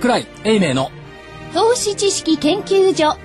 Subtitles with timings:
[0.00, 0.90] 桜井英明の
[1.52, 3.18] 投資知識研究所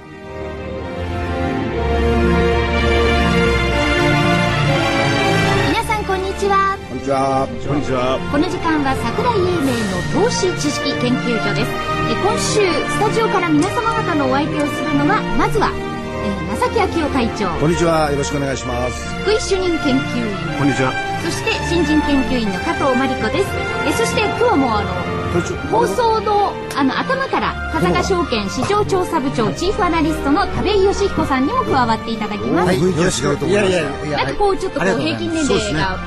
[5.69, 7.47] 皆さんこんにちはこんにちは。
[7.65, 8.19] こんにちは。
[8.29, 11.71] この時間は桜井英明の投資知識研究所です
[12.11, 18.11] え今週スタジオから皆様方のお相手をするのはまずは、えー、正木昭夫会長こんにちは。
[18.11, 19.15] よろしくお願いします。
[19.23, 20.91] 福井主任研究員こんにちは。
[21.23, 23.49] そして新人研究員の加藤真理子です
[23.87, 34.07] えそして今日はもうあの放送のあの頭から風賀証券市場調査部長チーフアナリストの田部井義彦さんにも加わっていただきます、雰囲気が違うと思います。
[34.07, 35.97] いやなんかこうちょっとこう平均年齢が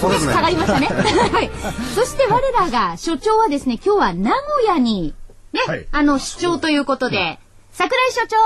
[0.00, 0.86] 少し下がりましたね。
[0.88, 1.50] はい。
[1.94, 5.14] そして我らが所長はですね、今日は名古屋に
[5.52, 7.38] ね、はいあの出張ということで、
[7.72, 8.36] 桜井所長、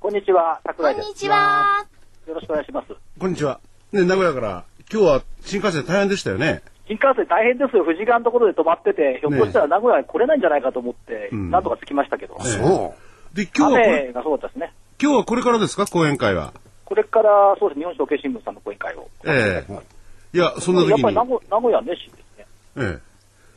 [0.00, 1.06] こんにちは、こ桜井です。
[1.06, 1.86] んにちは。
[2.26, 2.88] よろしくお願いします。
[3.18, 3.60] こんにちは。
[3.92, 6.62] ね、名古屋から、今日は新幹線大変でしたよね。
[6.92, 7.84] 新幹線大変ですよ。
[7.84, 12.94] 富士川のところで止まってて、ひょっとしたら名古屋に来れないんじゃないかと思って、うんなんとか着きましたけど、そ
[13.32, 14.72] で、今日はこれ、雨がすごかったですね。
[15.00, 15.86] 今日はこれからですか？
[15.86, 16.52] 講演会は。
[16.84, 19.08] これから、そうです、日本証券新聞さんの講演会を。
[19.24, 19.72] ええ
[20.34, 22.46] いや、そんなやっ時に、ぱり名古名古屋熱心ですね。
[22.76, 22.80] え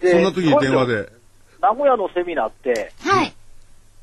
[0.01, 0.85] でえそんな時に電話。
[0.87, 1.09] で、
[1.61, 3.33] 名古屋のセミナーって、はい。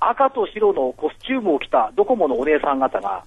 [0.01, 3.25] 赤と白のコスチュームを着たドコモのお姉さん方が、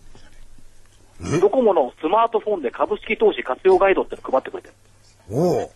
[1.41, 4.73] ドコモのスマートフォンで株式投資活用ガイドってのを配ってくれてる。
[5.29, 5.39] う。
[5.39, 5.71] おお。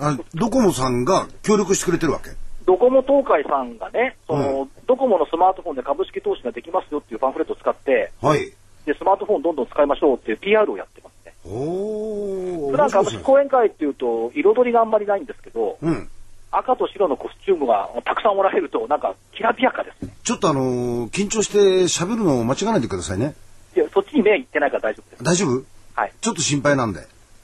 [0.00, 2.30] あ、ドコモさんが協力してくれてるわけ？
[2.66, 8.52] ドコモ東海さんがね、その、ドコモのスマートフォンで株式投資ができますよっていうパンフレットを使って、はい。
[8.86, 11.34] で、スマートフォンどんどん使いましょうっていう PR をやってますね。
[11.44, 12.70] おお。
[12.70, 16.08] 普段株式講演会っていうと、彩りがあんまりないんですけど、うん。
[16.52, 20.14] 赤と白のコスチュームがたくさんもらえると、なんか、きらびやかですね。
[20.22, 23.34] ちょっとあのー緊張して喋るのを間違わないでくださいね。
[23.74, 25.24] いや、そっちに目いってないから大丈夫です。
[25.24, 26.12] 大丈夫はい。
[26.20, 27.00] ちょっと心配なんで。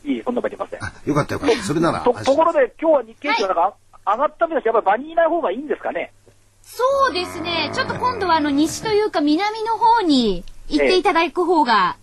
[0.07, 0.85] いい、そんなことありません。
[0.85, 1.63] あ、よかったよかった。
[1.63, 2.01] それなら。
[2.01, 3.75] とところで、今日は日経平均が
[4.07, 6.13] 上がった目だし、やっぱり場にいない方がいいんですかね？
[6.63, 7.71] そうですね。
[7.75, 11.97] ちょっと今度はあの西というか南の方に行っていただく方が、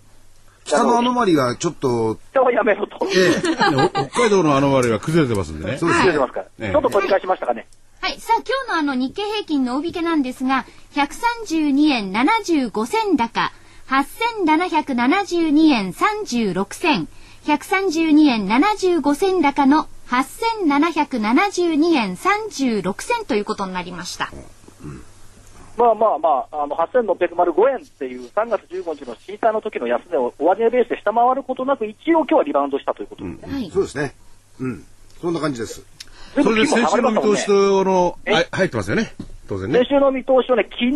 [0.66, 3.06] 北のアノマリがちょっと、下はやめろと。
[3.08, 3.42] ええ。
[3.42, 5.78] 北海道のあの割は崩れてますんでね。
[5.78, 6.06] そうですね。
[6.08, 6.46] 出てますから。
[6.60, 7.68] ええちょっと取り返しましたかね？
[8.00, 8.20] はい。
[8.20, 10.66] さあ、今日のあの日経平均の大引けなんですが、
[10.96, 13.52] 132円75銭高、
[13.90, 17.08] 8772円36銭、
[17.46, 24.32] 132円75銭高の8772円36銭ということになりました。
[25.76, 33.52] まあまあまあ、あの、8605円っていう3月15日の震災の時の安値を終値ベースで下回ることなく、一応今日はリバウンドしたということですね。
[33.52, 33.72] はい。
[33.72, 34.14] そうですね。
[34.60, 34.86] うん。
[35.20, 35.84] そんな感じです。
[36.36, 38.34] それで先週の見通しとの、え？
[38.36, 39.14] あ入ってますよね。
[39.50, 39.88] 当然ね先。
[39.88, 40.94] 週の見通しをね、昨日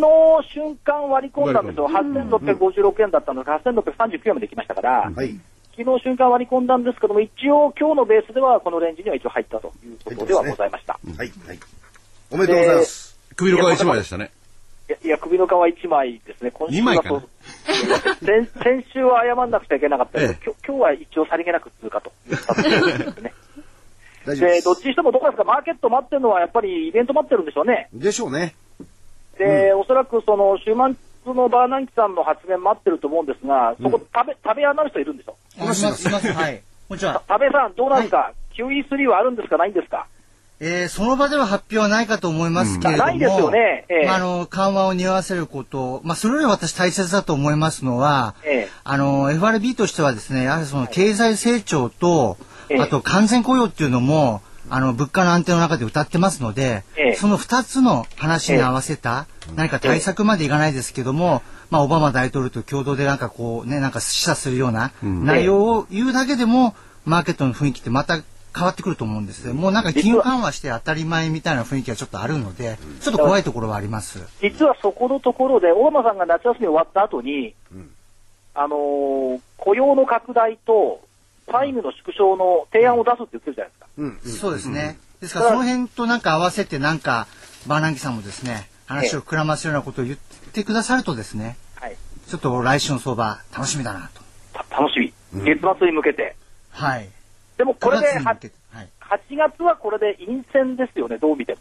[0.54, 1.88] 瞬間割り込んだんですよ。
[1.88, 5.34] 8656円だったのが8639円まで来ましたから、はい。
[5.78, 10.94] 昨日瞬間割り込んだんですけども、一応今日のベースではこのレンジには一応入ったということではございました。
[10.94, 11.32] はい。
[11.46, 11.58] はい。
[12.32, 13.16] おめでとうございます。
[13.36, 14.32] 首の皮一枚でしたね。
[14.88, 16.50] いや、いや首の皮1枚ですね。
[16.50, 17.14] 今週二枚かな？
[17.14, 17.30] はそう
[18.26, 23.32] 先 先週は謝んなくちゃいけなかったけど、ええ今日今日は一応さりげなく通過という形ですね。
[24.26, 27.88] で、大丈夫ですどっちにしてもどこですか、マーケット待ってるのはやっぱりイベント待ってるんでしょうね。
[27.92, 28.56] でしょうね。
[29.38, 35.36] で、おそらくその週末のバーナンキさんの発言待ってると思うんですが、そこ、食べ、食べ屋なる人いるんでしょ？
[35.60, 36.32] あいます、います。
[36.32, 36.62] はい。
[36.88, 37.22] こんにちは。
[37.28, 39.56] 食べさん、どうなんですか、QE3 はあるんですか？
[39.58, 40.06] ないんですか？
[40.60, 43.84] えー、その場では発表はないかと思いますけれども、ないですよね。
[43.88, 44.06] ええ。
[44.06, 48.68] まあ、あの、緩和を匂わせること、まあ、それより私大切だと思いますのは、ええ。
[48.82, 52.38] あの、FRB としてはですね、やはりその経済成長と、
[52.70, 52.80] ええ。
[52.80, 57.14] あと完全雇用っていうのも、あの、物価の安定の中で歌ってますので、ええ。
[57.14, 66.74] その二つの話に合わせた、何か対策までいかないですけども、まあ、オバマ大統領と共同でなんかこうね、なんか示唆するような内容を言うだけでも、
[67.04, 68.22] マーケットの雰囲気ってまた
[68.54, 69.52] 変わってくると思うんですね。
[69.52, 74.20] もうなんか金融緩和して当たり前みたいな雰囲気がちょっとあるので、ちょっと怖いところはあります。
[74.42, 77.54] 実はそこのところで、オバマさんが夏休み終わった後に、
[78.54, 81.00] あのー雇用の拡大と
[81.50, 83.86] 債務の縮小の提案を出すって言ってるじゃないですか。
[83.96, 84.38] うん。
[84.38, 84.98] そうですね。
[85.20, 87.26] ですからその辺となんか合わせてなんか、
[87.66, 90.18] バーナンキさんもですね、話を膨らますようなことを言っ
[90.52, 91.96] てくださるとですね、はい。
[92.28, 94.22] ちょっと来週の相場楽しみだなと。
[94.52, 95.12] た楽しみ。
[95.44, 96.36] 月末に向けて。
[96.70, 97.08] はい。
[97.56, 98.88] でもこれで、9月にはい。
[99.00, 101.58] 8月はこれで陰線ですよね、どう見ても。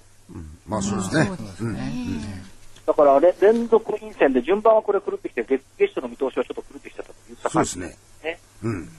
[0.67, 1.25] まあそうですね。
[1.25, 2.43] そうですね。
[2.85, 8.31] だかられ連続陰線で順番はこれ狂ってきて、月月初の見通しはちょっと狂ってきちゃったといった感じそうですね。
[8.31, 8.39] ね。
[8.63, 8.89] うん。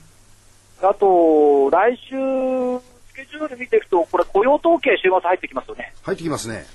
[0.81, 2.09] あと、来週、
[3.09, 5.93] スケジュール見ていくと、これ雇用統計週末入ってきますよね。
[6.03, 6.65] 入ってきますね。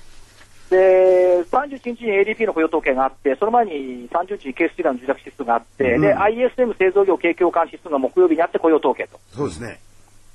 [0.69, 9.19] で、31日に ADP の雇用統計があって、その前に30日にケースティラの受託指数があって、うんで、ISM 製造業景況感指数が木曜日にあって雇用統計と。
[9.31, 9.79] そうですね。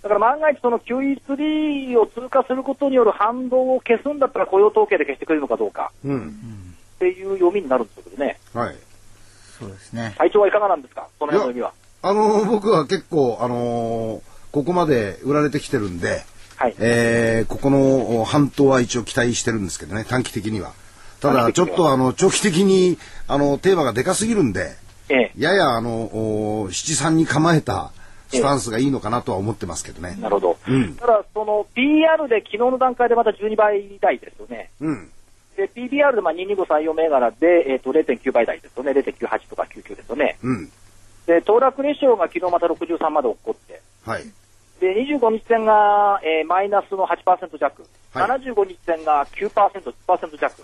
[0.03, 6.75] だから万が一その QE3 を通過することによる反動を消すんだったら雇用統計で消してくれるのかどうかうん。
[6.97, 8.39] っていう読みになるんですけどね。
[8.55, 8.77] はい。
[9.59, 10.15] そうですね。
[10.17, 11.07] 体調はいかがなんですか？
[11.19, 11.73] その辺の読みは。
[12.03, 14.21] あのー僕は結構、あのー
[14.53, 16.23] ここまで売られてきてるんで、
[16.57, 16.75] はい。
[16.79, 20.73] えーここの半島は一応期待してるんですけどね、短期的には。
[21.21, 22.99] ただ、ちょっとあの、長期的に、
[23.29, 24.75] あの、テーマがでかすぎるんで、
[25.11, 25.33] ええ。
[25.37, 27.93] ややあの、お七三に構えた
[28.33, 30.17] スタンスがいいのかなとは思ってますけどね。
[30.21, 30.57] なるほど。
[30.69, 34.71] うんただ、その PR で昨日の段階でまた12倍台ですよね。
[34.81, 35.11] うん。
[35.57, 38.93] で、PBR でまあ225採用銘柄で、えっ、と、0.9倍台ですよね。
[38.93, 40.39] 0.98とか99ですよね。
[40.43, 40.71] うん。
[41.31, 44.25] で、騰落レシオが昨日また63まで落っこって、はい。
[44.81, 47.83] で、25日線が、えーマイナスの8%弱、
[48.13, 50.63] はい75日線が9%、10%弱、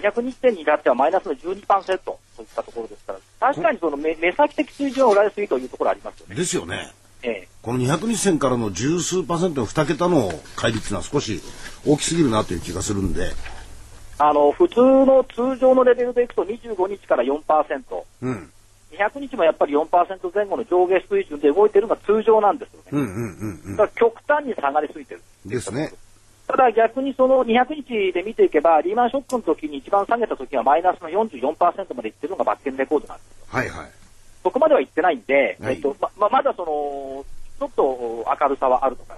[0.00, 3.18] 200日線に至ってはマイナスの12%といったところですから、
[3.52, 6.36] 確かにその目目先的水準は売られすぎというところありますよね。
[6.36, 6.90] ですよね。
[7.22, 11.42] ええこの200日線からの十数パーセントの2桁の乖離っていうのは少し
[11.86, 13.32] 大きすぎるなという気がするんで、
[14.18, 17.42] あの、普通の通常のレベルでいくと25日から4%、
[18.22, 18.50] うん。
[18.92, 22.86] 200日もやっぱり4%前後の上下水準で動いてるのが通常なんですよね。
[22.92, 25.22] うんうんうんだから極端に下がりすぎてる。
[25.44, 25.50] うん。
[25.50, 25.92] ですね。
[26.46, 33.46] ただ逆にその200日で見ていけば、リーマンショックの時に一番下げた時はマイナスの44%までいってるのがバッケンレコードなんですよ。
[33.48, 33.90] はいはい。
[34.42, 37.24] そこまではいってないんで、はいえっとまままだその、
[37.58, 39.16] ちょっと明るさはあるのか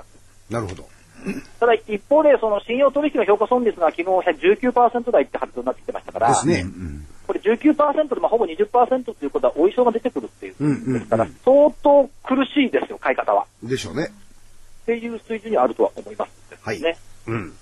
[0.50, 0.60] な。
[0.60, 0.88] なるほど。
[1.60, 6.64] ただ一方で、その信用取引の評価損率が昨日19%台って発表になってきてましたから、ですね。
[7.30, 13.46] これ19%でまあほぼ20%ということは、お衣装が出てくるっていう、うんうんうんですから、相当苦しいですよ、買い方は。
[13.62, 14.10] でしょうね。
[14.82, 16.30] っていう水準にあるとは思います、
[16.60, 16.98] はいね。
[17.28, 17.52] うん。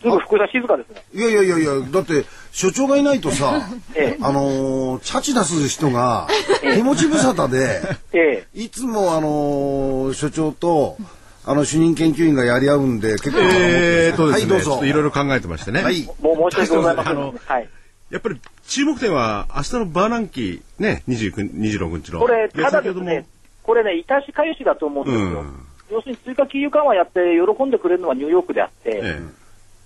[0.00, 1.02] 福井さん静かですね。
[1.12, 6.28] いやいやいやいや、だって、所長がいないとさ、 ええあのー、チャチ出す人が、
[6.62, 7.82] 手持ち無沙汰で、
[8.18, 10.96] ええいつもあのー所長と、
[11.44, 14.86] あの、主任研究員がやり合うんで、結構、えーっとですね、はい、どうぞちょっと。
[14.86, 15.82] いろいろ考えてましてね。
[15.82, 16.08] はい。
[16.20, 17.12] もう申し訳ございません。
[17.12, 17.68] あのはい。
[18.10, 22.20] やっぱり注目点は明日のバーナンキーね、29 26日の。
[22.20, 23.26] これ、ただですね、
[23.62, 25.40] これね、いたしかゆしだと思うんですよ。
[25.40, 27.20] うん要するに追加金融緩和やって
[27.56, 29.20] 喜んでくれるのはニューヨークであって、え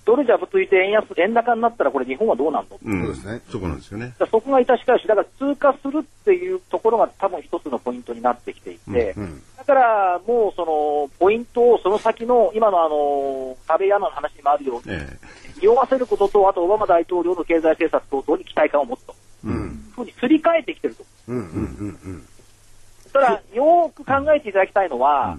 [0.07, 4.15] ドルジャブついて円安、円高になったらこれ日本はどうなんの、えうんそうですねそこなんですよね。
[4.19, 15.19] そこがいたしかゆし、だから通過するっていうところが多分一つのポイントになってきていて、うんだからもうそのポイントをその先の今のあの、壁屋の話にもあるように、え
[15.61, 19.17] 匂わせることと、あとオバマ大統領の経済政策等々に期待感を持つと。
[19.45, 19.91] うん。
[19.95, 21.05] ふうにすり替えてきてると。
[21.29, 22.27] うんうんうんうん。
[23.13, 25.39] ただ、よーく考えていただきたいのは、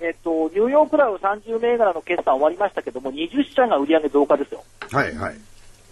[0.00, 4.62] えっと、ニューヨークダウ30銘柄の決算終わりましたけども、20社が売上増加ですよ。
[4.92, 5.36] はいはい。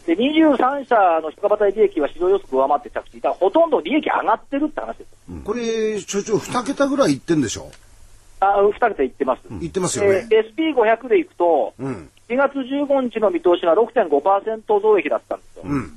[0.06, 3.15] で、23社の人型利益は市場予測上回って着地。
[3.21, 5.11] だからほとんど利益上がってるって話です。
[5.45, 7.71] これ、所長、2桁ぐらいいってんでしょ？
[8.41, 9.41] あ、二桁いってます。
[9.65, 10.29] いってますよね。
[10.31, 12.11] えー SP500 でいくと、うん。
[12.29, 15.62] 4月15日の見通しが6.5%増益だったんですよ。
[15.65, 15.93] うん。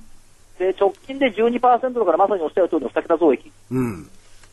[0.57, 1.59] で、直近で12%
[1.99, 4.09] だからまさにおっしゃる通りの2桁増益うん。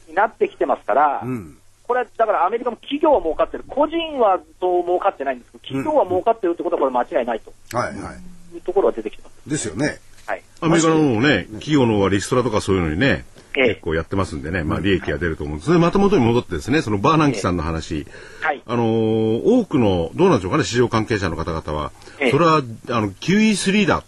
[0.09, 1.57] になってきてますから、うん。
[1.87, 3.65] これ、だからアメリカも企業は儲かってる。
[3.69, 8.55] 個人はそう儲かってないんですけど、企業は儲かってるってことはこれ間違いないとはいはい。
[8.55, 9.49] いうところは出てきてます。
[9.51, 9.99] ですよね。
[10.27, 10.43] はい。
[10.61, 13.25] アメリカのね、企業のリストラとかそういうのにね、
[13.57, 15.67] ええ結構やってますんでね、まあ利益が出ると思うんです。
[15.67, 18.05] それでまた元に戻ってですね、そのバーナンキさんの話、
[18.41, 18.61] はい。
[18.67, 22.61] あのー多くの、どうなんでしょうかね、市場関係者の方々は、ええそれは、あ
[23.00, 24.03] の、QE3 だ。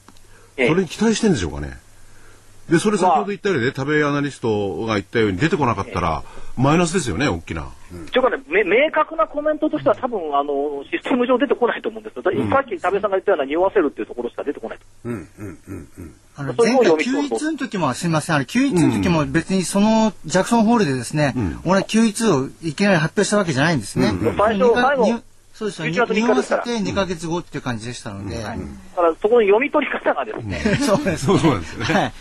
[0.56, 1.78] ええそれに期待してるんでしょうかね。
[2.68, 6.22] で、それ先ほど言ったようにね、食べアナリストが言ったように出てこなかったら、
[6.56, 7.68] マイナスですよね、大きな。
[8.12, 12.22] というかね、め明確なコメントとしては多分、あの、システム上出てこないと思うんですよ。
[12.22, 14.84] ださっき田部さんが言ったような匂わせるっていうところしか出てこないと。
[15.04, 16.14] うんうんうんうん。
[16.38, 24.12] あの前回のを読み取ると9-1の時もすみません、あの9-1の時も別にそのジャクソンホールでですね、俺は9-1をいきなり発表したわけじゃないんですね。
[24.36, 25.22] 最初二か最後に
[25.56, 28.36] そうですよ、11月3日からせて2ヶ月後っていう感じでしたので。
[28.36, 28.56] だか
[29.00, 31.24] らそこの読み取り方がですね、 そうです。
[31.24, 31.94] そうなんですよね。
[31.94, 32.12] はい。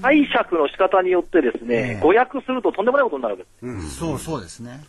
[0.00, 3.96] 解釈の仕方によってですね、誤訳するととんでもないことになるわけです。
[3.96, 4.82] そうそうですね。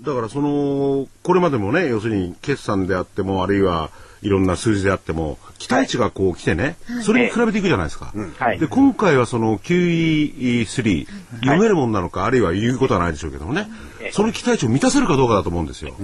[0.00, 3.90] だからその、これまでもね、要するに決算であっても、あるいは
[4.22, 8.12] いろんな数字であっても、期待値がこう来てね、それに比べていくじゃないですか。
[8.38, 8.58] はい。
[8.58, 11.06] で、今回はその QE3、
[11.40, 13.68] 読めるもんなのか、あるいは言うことはないでしょうけどもね、
[14.12, 15.94] その期待値を満たせるかどうかだと思うんですよ。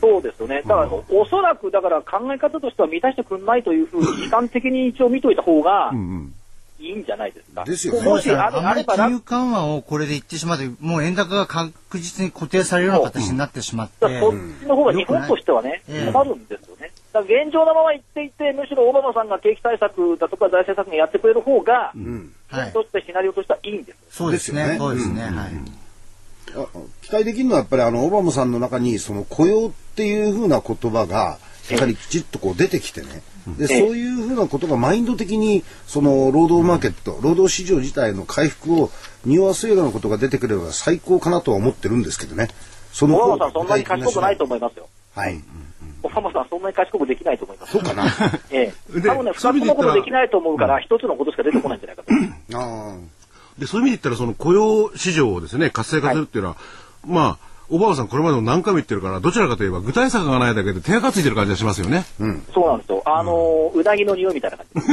[0.00, 0.62] そうですよね。
[0.66, 5.92] だから、おおそらく、だから考え方としては満たしてくんないというふうに、悲観的に一応見といた方が
[6.82, 7.64] いいんじゃないですか。
[7.64, 8.08] ですよね。
[8.08, 13.94] もしあるあまり金融緩和をこれで言ってしまって、もう円高が確実に固定されるような形になってしまって。
[14.00, 16.71] そっちの方が日本としてはね、ええ困るんです
[17.20, 22.32] 現状のまま言っていて、むしろオバマさんが景気対策だとか財政策にやってくれる方が、うん。
[22.48, 23.96] はいそしてシナリオとしてはいいんですよ。
[24.10, 24.66] そうですね。
[24.66, 25.22] ですよねそうですね。
[25.22, 25.32] はい。
[26.54, 26.66] あ
[27.02, 31.38] 期待できるのはやっぱりあのオバマさんの中にその雇用っていうふうな言葉が
[31.70, 33.22] やはりきちっとこう出てきてね、
[33.56, 38.90] でそういうふうなことがマインド的にその労働マーケット、労働市場自体の回復を
[39.24, 42.48] 匂わすようなことが出てくれば最高かなとは思ってるんですけどね。
[42.92, 44.88] そのオバマさんそんなに賢くないと思いますよ。
[45.14, 45.34] はい。
[45.34, 45.42] オバ
[46.08, 47.72] マさんそんなに賢くできないと思います。
[47.72, 48.04] そうかな。
[48.50, 48.74] ええ。
[49.00, 52.12] で多分ね、二つのことできないと思うから、一つのことしか出てこないんじゃないかと。
[52.58, 52.96] あ
[53.58, 56.56] で、そういう意味で言ったら、その雇用市場をですね、活性化するっていうのは、
[57.06, 62.04] まあ、オバマさんこれまでも何回も言ってるから、どちらかといえば具体策がないだけで手がついてる感じがしますよね。
[62.52, 63.02] そうなんですよ。
[63.06, 64.80] あのー、うなぎの匂いみたいな感じ。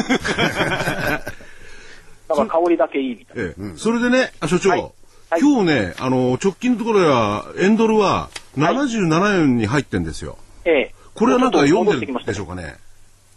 [2.29, 3.43] なんか香りだけいいみたいな。
[3.43, 10.39] ええそれでね、あ所長、はいはい今日ね、あの、直近のところでは、円ドルは77円に入ってんですよ。
[10.65, 10.95] ええ。
[11.15, 12.75] これはなんか読んで戻してきましたるでしょうかね。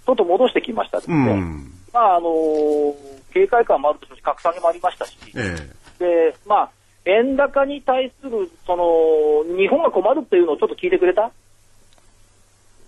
[0.07, 1.35] ちょっと戻してきましたですうね。
[1.35, 1.73] ん。
[1.93, 2.95] まあ、あのー
[3.33, 6.71] 警戒感もあるとし、格下げもありましたし、ええで、まあ、
[7.07, 11.31] 円高に対する、その、日本が困るっていうのをちょっと聞いてくれた？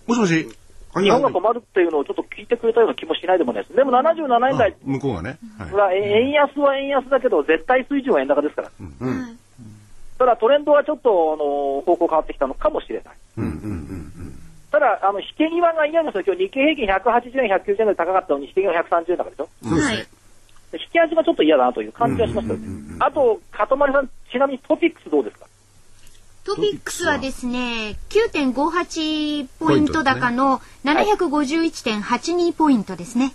[0.05, 0.47] もしもし、
[0.93, 1.01] あ。
[1.01, 3.75] 日本が困るっていうのをちょっと聞いてくれたような気もしないでもないです。
[3.75, 5.39] でも77円あ台、向こうがね。
[5.57, 8.71] はい円安は円安だけど、絶対水準は円高ですから。
[8.79, 9.39] うん。
[10.19, 13.15] ただトレンドはちょっと、あの方向変わってきたのかもしれない。
[13.37, 14.11] うんうんうん
[14.75, 16.35] ただ、あの、引け際が嫌なんですよ。
[16.35, 19.49] 今日日経平均180円、190円ぐらい高かったのに、引け際130円だからでしょ？
[19.69, 19.97] はい。
[19.97, 20.05] で
[20.73, 22.47] 引き味がちょっと嫌だなという感じがしまし
[22.99, 23.05] た。
[23.05, 25.45] あと、かとまりさん、ちなみにトピックスどうですか？
[26.43, 33.33] トピックスはですね、9.58ポイント高の751.82ポイントですね。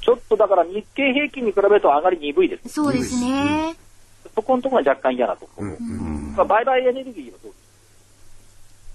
[0.00, 2.68] ちょっとだから日経平均に比べると上がり鈍いです。
[2.70, 3.76] そうですね。
[4.34, 5.78] そこのところが若干嫌だと思う。
[6.36, 7.61] まあ売買エネルギーはどうです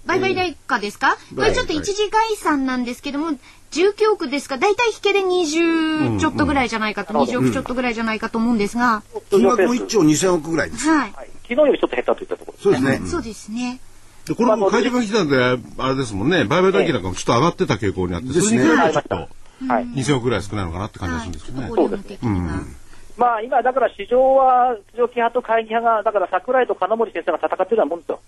[0.08, 1.16] 売買代価ですか？
[1.36, 3.32] これちょっと一時概算なんですけども、
[3.70, 4.58] 19億ですか？
[4.58, 10.88] だいたい引けで20ちょっとぐらいじゃないかと、うん20億ちょっとぐらいじゃないかと思うんですが、金額も1兆2000億ぐらいです。
[10.88, 11.12] はい。
[11.12, 11.28] はい。
[11.42, 13.06] 昨日よりちょっと減ったといったところですそうですね。
[13.06, 13.80] そうですね。
[14.26, 19.14] で、これも会社が来てたんで、あれですもんね、売買代金なんかもちょっと上がってた傾向にあって、それに比べるとちょっと
[19.68, 19.86] はい。
[19.88, 21.30] 2000億ぐらい少ないのかなって感じがすはい。
[21.30, 21.82] るんですけどねちょっと。
[21.82, 22.60] ボリューム的には。
[23.16, 28.20] まあ今、だから市場は、市場機派と会議派が、だから桜井と金森先生が戦ってるようなもんですよ。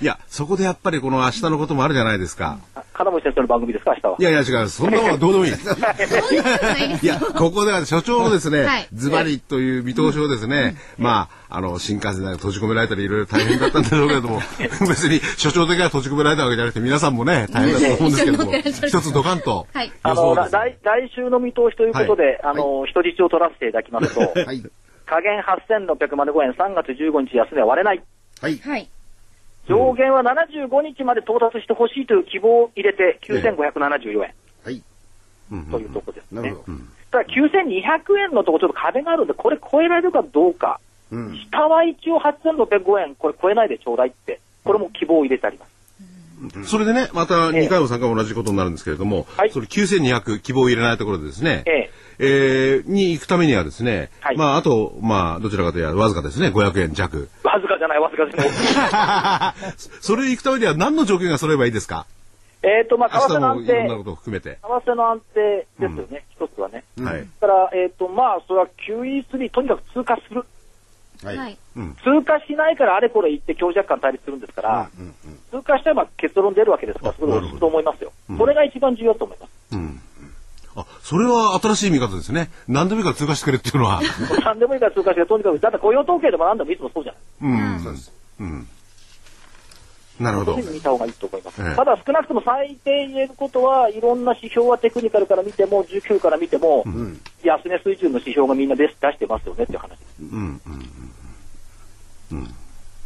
[0.00, 2.58] いや、そこでやっぱりこの明日のこともあるじゃないですか。
[2.74, 4.16] あ金森先生の番組ですか、明日は。
[4.18, 5.52] いやいや違う、そんなものはどうでもいい。
[7.02, 14.40] いや、ここでは所長のですね、はいズバリという見通しをですね、まあ、あの、新幹線で閉じ込められたりいろいろ大変だったんだろうけれども、
[14.88, 18.52] 別に所長的には閉じ込められたわけじゃなくて、皆さんもね、大変だと思うんですけども、
[18.86, 20.34] 一つドカンとはいあの。
[20.34, 24.62] 来来週の見通しということで、あの、人質を取らせていただきますと、はい。
[25.06, 28.02] 下限8605円、3月15日安値は割れない。
[28.40, 28.58] はい。
[28.58, 28.88] はい。
[29.68, 34.34] 上限は75日まで到達してほしいという希望を入れて、9574円
[34.64, 34.82] はい。
[35.70, 36.54] というところですね。
[37.10, 40.80] ただ9200円のところちょっと壁があるんで、これ超えられるかどうか。
[41.10, 41.38] うん。
[41.50, 45.78] 下は一応8605円、これ超えないでちょうだいって、これも希望を入れてあります。
[46.64, 57.28] それでね、また2回も3回も同じことになるんですけれども、はいそれ9200希望を入れないところでですね、えええーに行くためにはですね、はいまあ、あと、まあ、どちらかというとわずかですね、500円弱。
[57.44, 59.54] わずかじゃない、わずかじゃない。
[60.00, 62.06] それ行くためには何の条件が揃えばいいですか？
[62.62, 64.58] えっと、まあ、為替の安定もいろんなこ、とを含めて。
[64.62, 66.82] 為替の安定ですよね、一つはね。
[67.00, 67.26] はい。
[67.40, 70.44] だから、えっ、と、まあ、それは QE3、とにかく通過する。
[71.22, 71.36] はい。
[71.36, 71.58] はい。
[72.02, 74.90] 通過しないからあれこれ言って強弱感対立するんですから、
[75.52, 78.12] 通過しちゃえば結論出るわけですから、それをすると思いますよ。
[78.36, 79.50] それが一番重要だと思います。
[80.80, 82.50] あ、それは新しい見方ですね。
[82.66, 84.00] 何でもいいから通過してくれっていうのは。
[84.44, 87.52] 何でもいいから通過して、とにかく、だって雇用統計でも何でもいつもそうじゃない。
[87.52, 87.80] うん。
[87.80, 88.12] そうです。
[90.20, 91.62] なるほど見た方がいいと思います。
[91.62, 96.84] ええただ少なくとも最低言えることは、いろんな指標はテクニカルから見ても、19から見ても、
[97.44, 100.22] 安値水準の指標がみんな出し出してますよねっていう話です。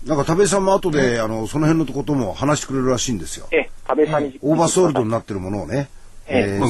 [0.06, 3.46] なんか、田部井さんも後で、あの、その辺のことも話してくれるらしいんですよ。
[3.52, 5.90] ええ、食べさんに、オーバーソールドになってるものをね。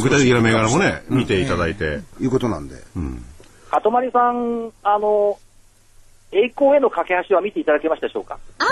[0.03, 2.01] 具体的な銘柄もね、見ていただいて。
[2.21, 2.77] いうことなんで。
[3.71, 5.39] かとまりさん、あの、
[6.33, 8.39] 栄光への架け橋は見ていただけましたでしょうか？
[8.59, 8.67] ああ、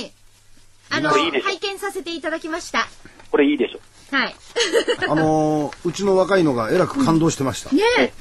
[0.00, 0.12] はい。
[0.90, 2.86] あの、これいいでしょ拝見させていただきました。
[3.30, 3.80] これいいでしょ
[4.16, 4.34] はい。
[5.08, 7.70] あのーうちの若いのがえらく感動してました。
[7.74, 8.12] ねえ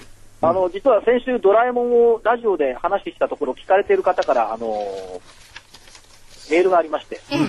[0.41, 5.21] あの、実は先週ドラえもんをラジオで話してきたところ、聞かれている方から、あの
[6.49, 7.35] メールがありまして、え。
[7.35, 7.39] え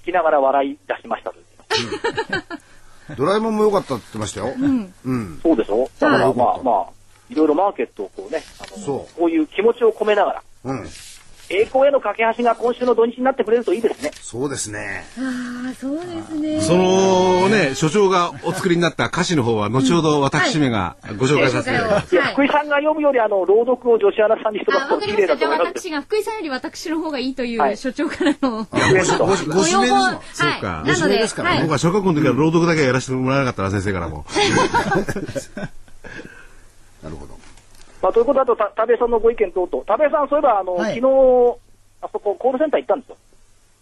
[0.00, 1.36] 聞きながら笑い出しましたと
[1.70, 2.62] 言ってます。
[3.16, 4.54] ドラえもんも良かったって言ってましたよ。
[4.56, 5.40] うん。
[5.42, 5.88] そうでしょ？
[5.98, 6.92] だからうんまあまあ、
[7.30, 10.86] いろいろマーケットをこうね、あのそうこういう気持ちを込めながら、うん。
[11.52, 14.10] 栄光への架け橋が今週の土日になってくれるといいですね。
[14.22, 15.04] そうですね。
[15.18, 16.60] ああ、そうですね。
[16.62, 22.14] そのね、所長がお作りになった歌詞の方は、後ほど私めがご紹介させていただきます。
[22.14, 25.36] いや、福井さんが読むより、あの、朗読を女子アナさんにしてもらあ、うと綺わかりました。
[25.36, 25.68] じゃあ麗だと思います。
[25.82, 28.66] 私が、福井さんより私の方がいいといはいう所長からの。
[28.70, 29.10] ご指名です。
[29.12, 29.38] そうかはい。
[30.62, 34.24] なので、ご指名ですからねはい僕は小学校の時は朗読だけはやらせてもらわなかったら、先生からも。
[37.02, 37.41] なるほど。
[38.02, 39.84] まあ、ということだと、た田部さんのご意見等々。
[39.84, 41.58] 田部さん、そういえば、あの、はい昨日、
[42.02, 43.16] あそこ、コールセンター行ったんですよ。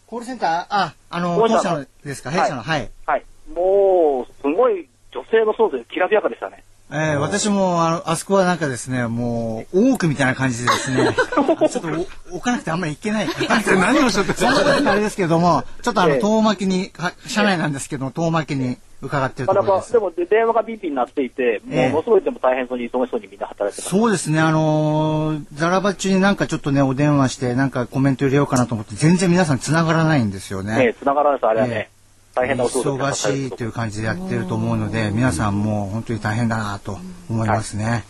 [0.07, 2.91] コールセンター、あ、あの、本社のですか、弊社の、はい。
[3.07, 3.25] はい。
[3.55, 6.63] もう、すごい女性のそうで、きらびやかでしたね。
[6.93, 11.89] えー、私もあのあそこはなんかですねもう大奥みたいな感じでですね ちょっと
[12.33, 13.29] お置かなくてあんまりいけない。
[13.67, 16.21] 何をおっしゃってあれですけどもちょっとあのええ。
[16.21, 19.93] 遠巻きにか社内なんですけども遠巻きに伺ってるところです。
[19.93, 21.89] でも、で電話がビンビン鳴っていて、ええ。
[21.89, 23.89] ものすごいでも大変そうに、忙しそうにみんな働いてます。
[23.89, 30.77] そうですねあのーザラバ中になんかちょっとねお電話してなんかコメント入れようかなと思って全然皆さん繋がらないんですよね。
[30.77, 31.89] ねえ、繋がらないです、あれはね。
[31.97, 32.00] え
[32.35, 38.05] 大変なお仕事忙しいという感じでやってると思うので皆さんもう本当に大変だなと思いますね。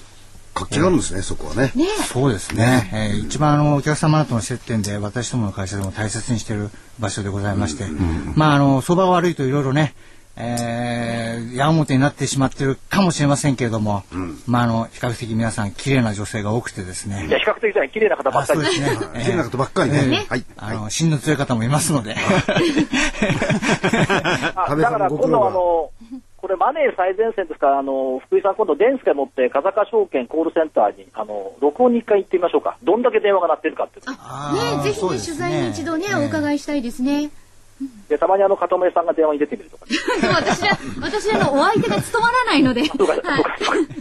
[0.53, 1.73] 活気があるんですね、そこはね。
[2.13, 7.85] そうですね、えー一番あのお客様との接点で私どもの会社でも大切にしている場所でございまして、
[8.35, 9.95] まああの相場が悪いといろいろね、
[10.43, 14.05] えー、矢面になってしまってるかもしれませんけれども、
[14.47, 18.87] まああの比較的皆さん綺麗な女性が多くてですねいや、比較的じゃない、綺麗な方ばっかりですね。
[19.15, 20.27] えー綺麗なことばっかりね。
[20.29, 20.45] はい。
[20.57, 22.15] あの、芯の強い方もいますので。
[24.55, 25.91] だから今度あの、
[26.37, 32.79] これマネー最前線ですから、あの、福井さん今度電助持って、風賀証券コールセンターに、あの、録音に一回行ってみましょうか。
[32.83, 34.07] どんだけ電話が鳴ってるかってね
[34.83, 37.31] ぜひね、そうです取材に一度ね、ええお伺いしたいですね。
[38.09, 39.87] で、たまにあの、片目さんが電話に出てみるとか。
[40.21, 42.85] でも私は、私あの、お相手が務まらないので。
[42.85, 43.97] そうか、そうか、そうか。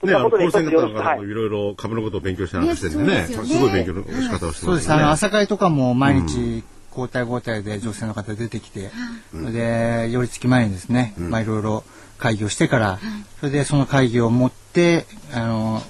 [0.00, 0.98] そん ね、あの、なことで一コールセンタつよろしく。
[0.98, 1.24] はいーの方も。
[1.24, 4.92] いろいろ株のことを勉強してなんかしてるんでね、すよねすごい勉強の仕方をしてそうです。
[4.92, 5.10] あの。
[5.10, 8.90] 朝会とかも毎日交代交代で女性の方出てきて、
[9.32, 11.84] で、寄り付き前にですね、まあいろいろ
[12.18, 12.98] 会議をしてから、
[13.40, 15.82] それでその会議を持って、あの、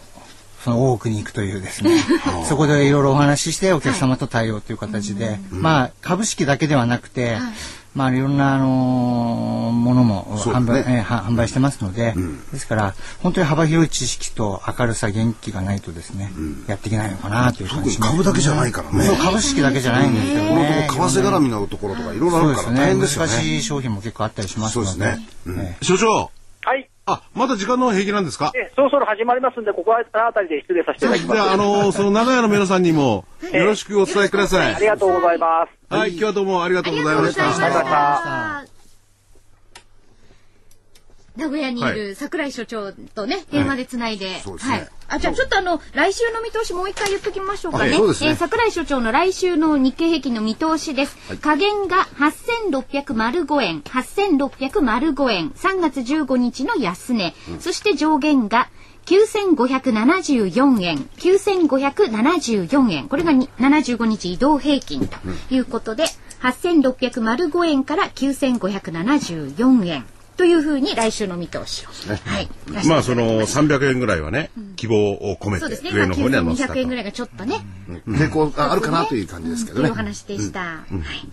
[0.65, 1.91] その大奥に行くというですね、
[2.49, 7.39] そこでいろいろお話ししてお客様と対応という形で、まあ株式だけではなくて、
[7.95, 12.15] まあいろんなあのものも販売,、えーは販売してますので、
[12.53, 16.33] ですから本当に幅広い知識と明るさ元気がないとですね、
[16.69, 18.13] やっていけないのかなという感じします。
[18.13, 19.05] 株だけじゃないからね。
[19.05, 20.87] そう株式だけじゃないんですけどこのね。
[20.89, 22.77] とこ為替絡みのところとかいろいろあるから大そうですね。
[22.79, 23.33] 難変ですよね。
[23.33, 24.91] しい商品も結構あったりしますので。
[24.91, 26.31] そうですねうんえ所長、
[26.65, 26.92] はい。
[27.05, 28.53] あ、まだ時間の平気なんですか？
[28.55, 31.41] え、そろそろ始まりますんで、ここあたりで失礼させていただきます。
[31.41, 34.75] じゃあ、あの、その長屋の皆さんにも、よろしくお伝えください。
[34.75, 35.95] ありがとうございます。
[35.95, 37.49] はい、今日はどうもありがとうございました。
[37.49, 38.82] ありがとうございま
[41.37, 44.19] 名古屋にいる桜井所長とね、電話でつない。
[44.19, 44.89] で、はい。
[45.09, 47.91] あ、じゃあちょっとあの、来週の見通しもう一回言っときましょうかね。
[47.91, 47.99] はい。
[47.99, 48.31] そうですね。
[48.31, 51.17] えー桜井所長の来週の日経平均の見通しです。
[51.41, 58.69] 下限が8605円、8605円、3月15日の安値、そして上限が
[59.07, 63.09] 9574円、9574円。
[63.09, 65.17] これがに75日移動平均と
[65.51, 66.05] いうことで、
[66.43, 70.05] 8605円から9574円。
[70.43, 71.89] というふうに来週の見通しを。
[72.29, 72.49] はい。
[72.85, 75.91] まあ、その300円ぐらいはね、希望を込めそうですね。
[75.91, 76.95] て、上の方には載せた9200と円ぐ。
[76.97, 77.65] らいがちょっとね、
[78.09, 79.95] 抵抗があるかなという感じですけどねっていうお。
[79.95, 80.59] 話でした。
[80.61, 81.29] はい。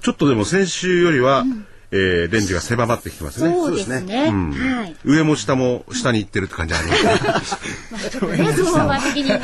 [0.00, 1.44] ちょっとでも先週よりは、
[1.90, 3.52] えーレンジが狭まってきてますね。
[3.54, 4.30] そうですね。
[4.30, 4.96] はい。
[5.04, 6.94] 上も下も下に行ってるって感じありま
[7.42, 7.56] す
[8.24, 8.36] ね。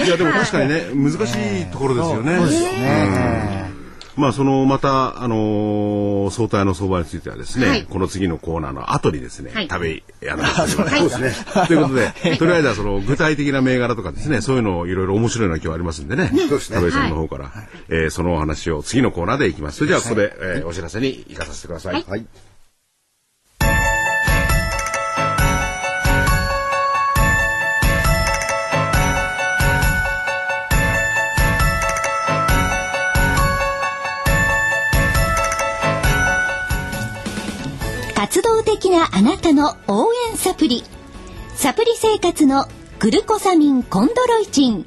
[0.07, 0.83] いや、でも確かにはい。
[0.83, 2.37] ね、難しいところですよね。
[2.39, 3.70] そうですね。
[4.16, 7.85] まあ、その、また、あのー相対の相場についてはですね、はい。
[7.85, 9.68] この次のコーナーの後にですね、はい。
[9.68, 11.66] 食べ、あの、そうそうですね。
[11.66, 16.31] ということで、とりあえずはその具体的な銘柄とかですね、そういうのをいろいろ面白いのが今日ありますんでね、
[16.75, 17.53] 田部さんの方から、
[17.88, 19.79] えーそのお話を次のコーナーでいきます。
[19.79, 22.05] それじゃあここで、えーお知らせに行かさせてください。
[22.07, 22.27] はい。
[38.90, 40.83] 活動的なあなたの応援サプリ。
[41.55, 42.66] サプリ生活の
[42.98, 44.85] グルコサミンコンドロイチン。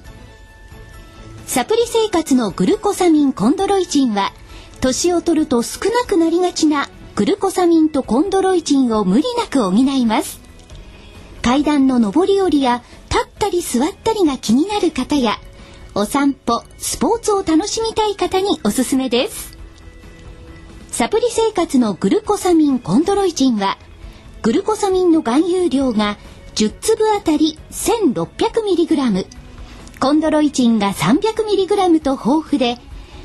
[1.46, 4.34] サプリ生活のグルコサミンコンドロイチンは、
[4.82, 10.42] 年を取ると少なくなりがちなグルコサミンとコンドロイチンを無理なく補います。
[11.42, 15.40] 階段の上り下りや立ったり座ったりが気になる方や、
[15.96, 19.58] お散歩、スポーツを楽しみたい方におすすめです。
[20.92, 23.78] サプリ生活のグルコサミンコンドロイチンは、
[24.44, 26.18] グルコサミンの含有量が
[26.56, 29.26] 10粒あたり 1600mg、
[30.02, 32.78] コンドロイチンが 300mg と豊富で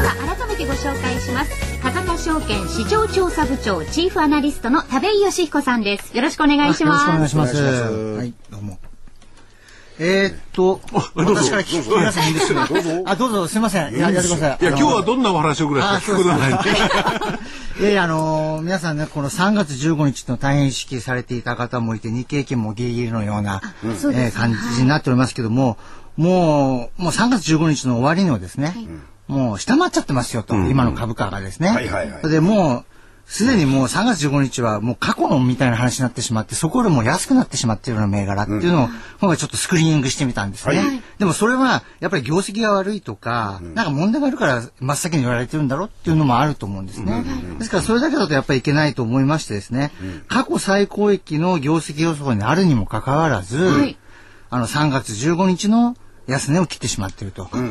[0.00, 1.52] は改めてご紹介します。
[1.82, 6.16] 風賀証券市場調査部長チーフアナリストの田部井義彦さんです。
[6.16, 7.26] よろしくお願いしよろしくお願ます。
[7.26, 7.56] いします。
[7.56, 7.92] お願いします。
[8.16, 8.78] はい、どうも。
[9.98, 10.80] えー、っと、
[11.14, 13.02] 私から聞いて皆さんいいですかどうぞ。
[13.06, 13.92] あ、どうぞ、すみません。
[13.96, 14.58] ややってください。
[14.60, 16.54] いや、今日はどんなお話をぐらいあしか聞くことがない。
[16.60, 16.70] んで。
[17.80, 25.76] いやいや、あのー皆さんね、この3月15日の大変意識されていた方もいて、日経金もギリギリのような、えー感じになっておりますけども、
[26.16, 28.74] もう、もう3月15日の終わりにはですね、
[29.28, 31.68] もう下回っちゃってますよと、今の株価がですね。
[31.68, 32.20] はいはいはい。
[32.20, 32.93] それでもう、
[33.26, 38.88] すでにもう3月15日はもう過去のみたいな話になってしまって、そこよりも安くなってしまっているような銘柄っていうのを、
[39.20, 40.78] 今回ちょっとスクリーニングしてみたんですね。
[40.78, 41.02] はい。
[41.18, 47.24] でもそれは、やっぱり業績が悪いとか、なんか問題があるから真っ先に言われてるんだろうっていうのもあると思うんですね。
[47.58, 49.90] ですからそれだけだとやっぱりいけないと思いましてですね、
[50.28, 53.96] 過去最高益の業績予想にあるにもかかわらず、い。
[54.50, 57.48] あの3月15日の安値を切ってしまっていると。
[57.50, 57.68] そんな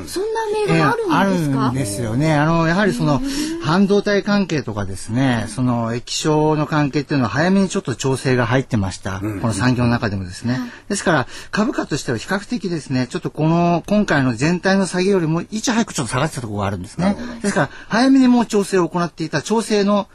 [0.67, 2.35] 銘柄あるんですか、ええあるんですよね。
[2.35, 3.21] あの、やはりその、
[3.63, 9.19] 半導体関係とかですね、その液晶の関係っていうのは早めにちょっと調整が入ってました。
[9.19, 10.59] この産業の中でもですね。
[10.87, 17.15] ですから、株価としては比較的ですね、ちょっとこの、今回の全体の下げよりも、いち早くちょっと下がってたところがあるんですね。
[17.41, 20.07] ですから、早めにもう調整を行っていた調整の、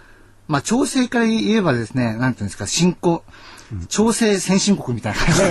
[0.47, 3.23] まあ、調整から言えばですね、なんていうんですか、進行、
[3.89, 5.43] 調整先進国みたいな感じ。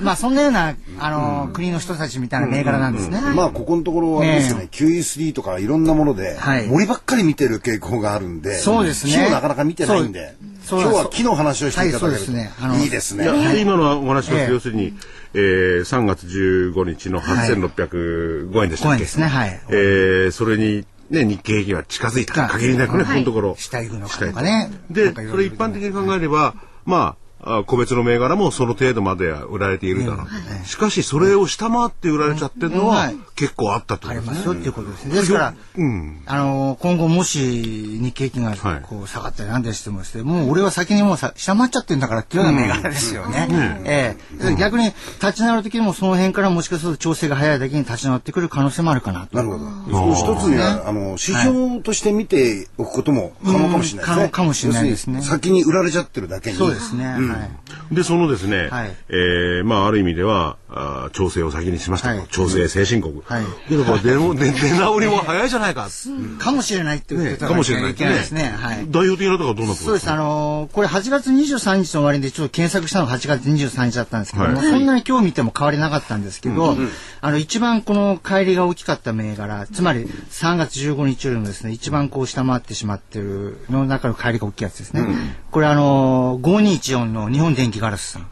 [0.04, 3.20] まあそんなようなあの、国の人たちみたいな銘柄なんですね。
[3.34, 6.66] まあここのところはですよね、QE3 とかいろんなもので、はい。
[6.66, 9.12] 森ばっかり見てる傾向があるんで、そうですね。
[9.12, 13.26] 木をなかなか見てないんで、そう今日は木の話をしていただけると、はいいいですね。
[13.60, 14.52] 今のお話は、ええ。
[14.52, 14.94] 要するに、
[15.34, 19.26] えー、3月15日の8605円でしたっけ、5円ですね。
[19.26, 19.60] はい。
[19.68, 22.48] えー、それに、ね、日経平均は近づいた。
[22.48, 23.56] 限りなくね、このところ。
[23.56, 24.70] 下行くのかね。
[24.90, 27.25] で、それ一般的に考えれば、まあ、あ
[27.66, 30.66] 個別の銘柄もその程度までは売られているだろう。
[30.66, 34.30] しかし、それを下回って売られちゃってるのははい結構あったといますね。
[34.32, 35.14] りますよっていうことですね。
[35.14, 36.22] ですから、うん。
[36.26, 43.48] あの今後もし日経平均がはいこう下がったりなんでしてもですね、もう俺は先にもうさ下回っちゃってるんだからっていうような銘柄ですよね。
[43.84, 49.36] ええ逆に立ち直る時にもその辺からもしかすると調整が早いだけに立ち直ってくる可能性もあるかなと。
[49.36, 49.66] なるほど。
[49.90, 54.12] その一つには、あの、指標として見ておくことも可能かもしれないですね。
[54.12, 56.56] うん可能かもしれないですね先に売られちゃってるだけに。
[56.56, 57.16] そうですね。
[57.38, 57.94] はい。
[57.94, 63.22] で、そのですね、はいえーまあ、ある意味では、あー調整を先にしましたと、はい調整先進国。
[63.24, 64.14] はいけど、これ 出
[64.78, 65.88] 直りも早いじゃないか。
[66.38, 68.54] かもしれないっていうことかもしれないですね。
[68.58, 68.86] はい。
[68.88, 70.10] 代表的なところはどんなとこそうです。
[70.10, 76.76] あのーこれ8月23日の終わりでちょっと検索したのが8月23日だったんですけども、はいそんなに今日見ても変わりなかったんですけど、
[77.20, 85.06] あの一番この乖離が大きかった銘柄、つまり3月15日よりもですね、一番こう下回ってしまってるの中の乖離が大きいやつですね。
[85.50, 88.26] これあのー5214の日本電気ガラスさん。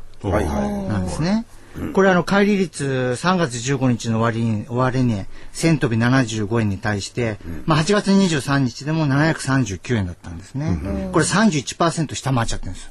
[0.88, 1.44] なんですね。
[1.92, 2.85] これあの、乖離率
[3.16, 10.79] 3月15日の終わりに、終値、ね、1000飛び75円に対して、まあ8月23日でも739円だったんですね。
[11.12, 12.90] これ31%下回っちゃってるんですよ。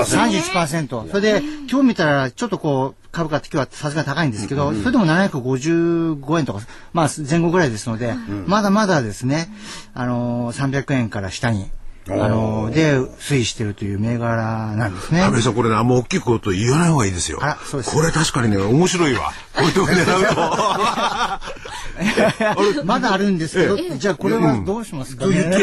[0.00, 1.10] 31%。
[1.10, 6.60] それで、今日見たら、ちょっとこう、株価って今日はさすがに高いんですけど、それでも755円とか、
[6.94, 8.14] まあ前後ぐらいですので、
[8.46, 9.48] まだまだですね、
[9.92, 11.70] あのー、300円から下に
[12.08, 15.22] あので推移してるという銘柄なんですね。
[15.22, 17.38] 安倍さんこれねあんま大きいこと言わない方がいいですよ。
[17.42, 19.32] あそうです、これ確かにね面白いわ。
[22.84, 25.58] まだあるんですけど、じゃあこれはどうしますか、ね、いやで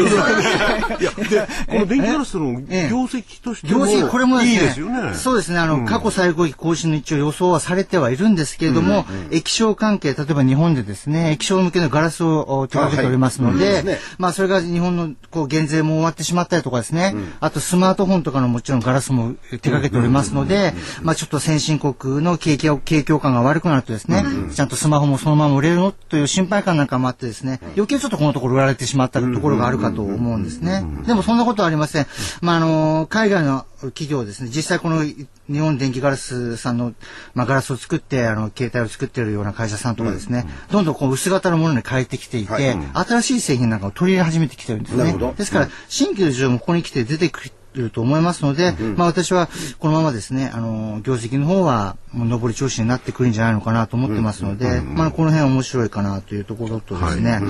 [1.66, 2.68] この電気ガラスの業
[3.04, 5.14] 績としても、業績これもいいですよね。
[5.14, 20.72] そうですねあの、過去最高益更新の一応予想はされてはいるんですけれども、液晶関係例えば日本でですね液晶向けのガラスを手掛けておりますので、まあそれが日本のこう減税も終わってしまったりとかですね、うん、あとスマートフォンとかのもちろんガラスも手掛けておりますので、
[21.02, 25.92] まあちょっと先進国の景気景況感が悪くなるとですね、ちゃんとスマホもそのまま売れるの？
[25.92, 30.84] という心配感なんかもあってですね、余計ちょっとこのところ売られてしまったところがあるかと思うんですね。
[31.06, 32.06] でもそんなことはありません。
[32.40, 35.26] まああの、海外の企業ですね、実際この日
[35.58, 36.92] 本電気ガラスさんの、
[37.34, 45.16] まあ、ガラスを作って、あの、携帯を作っているような会社さんとかですね、うん、どんどんこう薄型のものに変えてきていて、はい新しい製品なんかを取り入れ始めてきてるんですね。
[45.36, 57.42] ですから、新規の需要もここに来て出てくると思いますので、うん、まあ私はこのままですね、あの、業績の方は上り調子になってくるんじゃないのかなと思ってますので、まあこの辺面白いかなというところとですね、はい、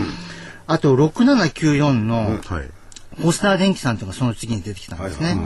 [0.67, 2.71] あと6794の、はい。
[3.21, 5.37] ポスター電機さんというのがその次に出てきたんですね。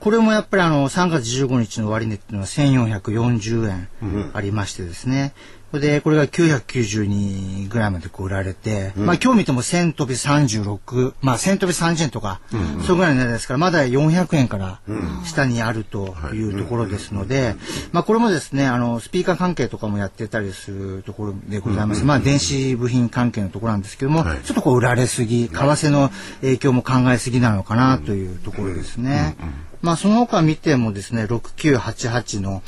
[0.00, 5.32] これもやっぱりあの3月15日の終値っていうのは1440円ありましてですね。
[5.72, 14.80] で、これが992ぐらいまでこう売られて、うん、まあ今日見ても1000飛び36、まあ1000飛び30円とか、うん、それぐらいの値段ですから、まだ400円から
[15.24, 17.56] 下にあるというところですので、
[17.92, 22.04] まあこれもですね、あの、スピーカー関係とかもやってたりするところでございます。
[22.04, 26.10] まあ電子部品関係のところなんですけども、はい、ちょっとこう売られすぎ、為替の
[26.42, 29.36] 影響も考えすぎなのかなというところですね。
[29.82, 32.62] まあその他見てもですね、6988の、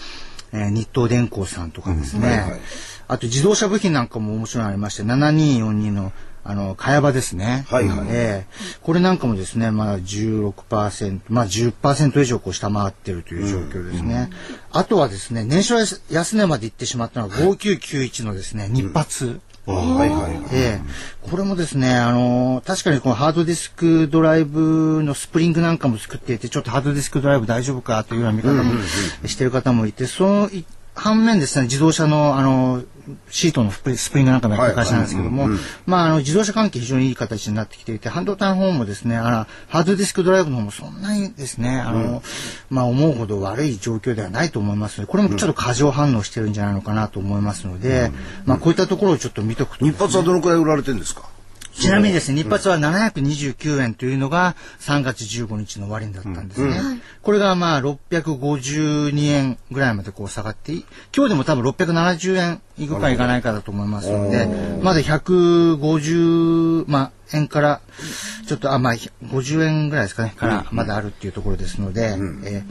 [0.53, 2.61] えー、日東電工さんとかですね、うんはいはい、
[3.09, 6.13] あと自動車部品なんかも面白いのありまして7242の
[6.45, 7.67] あの、茅場ですね。
[7.69, 8.07] はいはい。
[8.09, 14.31] えー、これなんかもですね、まだ16%、まあ10%以上こう下回ってるという状況ですね。
[14.51, 19.41] うん、あとはですね、年初安値まで行ってしまったのは5991のですね、日発。
[19.75, 28.73] はいはいこれもですね、あのー、確かにこのハードディスクドライブのスプリングなんかも作っていて、ちょっとハードディスクドライブ大丈夫かというような見方も
[29.27, 30.51] してる方もいて、その
[30.95, 32.83] 反面ですね、自動車の、あの、
[33.31, 35.49] シートのスプリングなんかもやってる会社なんですけども、
[35.87, 42.21] まあ、あの、自動車関係非常にいい形になってきていて、半導体の方もですね、あの、ハードディスクドライブの方もそんなにですね、あの、うん、
[42.71, 48.15] まあ、思うほど悪い状況ではないと思いますので、これもちょっと過剰反応してるんじゃないのかなと思いますので、うん、
[48.47, 51.23] まあ、こういったところをちょっと見とくと、ね、日発はどのくらい売られてるんですか？
[51.79, 56.77] ちなみにですね、日発は729円というのが3月15日の終値だったんですね。
[56.77, 60.73] うん、これがまあ652円ぐらいまでこう下がって、
[61.17, 64.47] 今日でも多分670円いくかいかないかだと思いますので、
[64.83, 67.81] まだ150、まあ、円から、
[68.47, 72.65] ちょっと、あ、まあ、50円ぐらいですかね、からまだあるっていうところですので、うん、えー、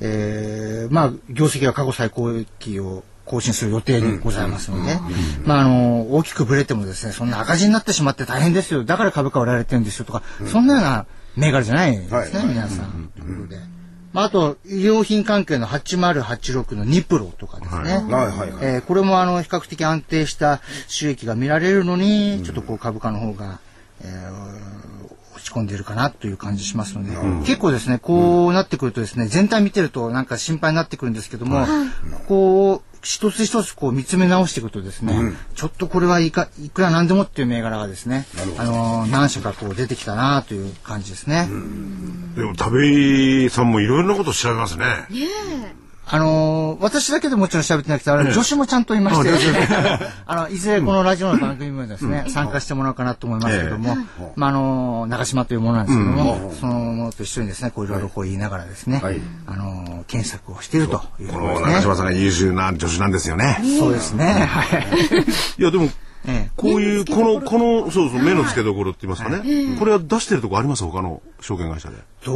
[0.00, 4.98] えー、まあ、業績は過去最高益を更新する予定にございますので、
[5.44, 8.84] まあ、あの、大きくぶれてもですね、そんな赤字になってしまって大変ですよ。
[8.84, 13.10] だから株価売られてるんですよとか、そんなような銘柄じゃないですね、皆さん。
[13.16, 13.78] ということで。
[14.12, 17.92] まあ、あと、医療品関係の8086のニプロとかですね。
[18.12, 23.60] はいえこれもあの、比較的安定した収益が見られるのに、ちょっとこう株価の方が、
[24.00, 24.97] えー、落
[25.48, 31.66] ち込んでいるかなという感じしますので、うん、結構ですね、こうなってくるとですね、全体見てるとなんか心配になってくるんですけども、
[32.26, 38.26] こう、一つ一つこう見つめ直していくとですね、うん、ちょっとこれはいかいくらなんでもっていう銘柄がですね、
[38.58, 41.48] あのー、何社かこう出てきたなという感じですね。
[42.34, 44.84] でも田部さんもいろいろなこと調べますね。
[45.10, 49.30] ねあのー、私だけでもちろん喋ってなくて、あれ、女子もちゃんといまして、
[50.26, 53.96] あの、いずれこのラジオの番組もですね、参加してもらおうかなと思いますけども、
[54.34, 59.02] まあ、あのー、長島というものなんですけども、そのものと一緒にですね、こういろいろこう言いながらですね、
[59.46, 61.72] あのー、検索をしているということですね。
[61.74, 63.60] 長島さんが優秀な女子なんですよね。
[63.78, 64.48] そうですね。
[64.50, 64.86] はい。
[65.58, 65.90] いや、でも、
[66.26, 69.76] ええ、こういう、この、この、そうそう、目の付けどころって言いますかね。
[69.78, 70.82] これは出してるとこあります？
[70.84, 71.96] 他の証券会社で。
[72.28, 72.34] ど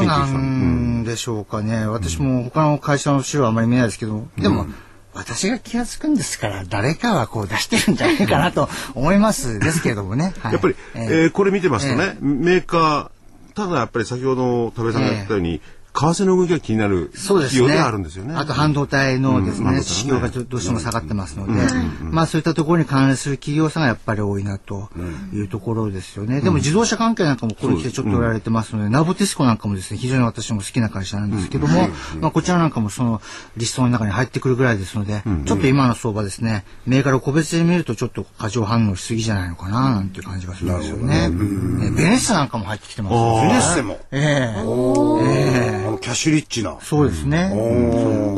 [0.00, 1.86] うなんでしょうかね。
[1.86, 4.66] 私も他の会社の資料はあまり見ないですけど、でも、
[5.12, 10.32] 私が気が付くんですから、誰かはこう出してるんじゃないかなと思いますですけれどもね。
[10.44, 15.60] やっぱり、えー、これ見てますとね、メーカー、ただやっぱり先ほど多部さんが言ったように、
[15.94, 17.60] 為替の動きが気になるそうですね。
[17.60, 18.34] 企業ではあるんですよね。
[18.34, 19.82] あと半導体のですね、うん。
[19.84, 21.52] 市況がどどうしても下がってますので、
[22.02, 24.88] まあそういったところに関連する企業さんがやっぱり多いなと
[25.32, 26.40] いうところですよね。
[26.40, 31.88] でも自動車関係なんかもこれ来てちょっと売られてますので、ナボテスコなんかもですね、非常に私も好きな会社なんですけども、
[32.20, 33.22] まあこちらなんかもその
[33.56, 41.28] リストの中に入ってくるぐらいですので、ちょっと今の相場ですね、銘柄を個別で見るとちょっと過剰反応しすぎじゃないのかななんていう感じがするんですよね。
[41.28, 43.46] ねベネッセなんかも入ってきてますよね。
[43.46, 44.00] ベネッセも。
[44.10, 44.54] え
[45.82, 45.83] え。
[45.83, 46.76] あのキャッシュリッチな。
[46.80, 47.50] そうですね。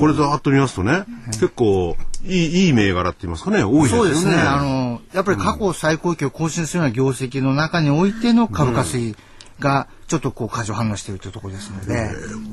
[0.01, 4.15] これざーっと見ますとね、結構いいいい銘柄って言いますかね、多いですよね。
[4.15, 4.43] そうですね。
[4.43, 9.17] あの、やっぱり過去最高益を更新するような業績の中においての株価推移
[9.59, 12.11] がちょっとこう過剰反応しているというところですので、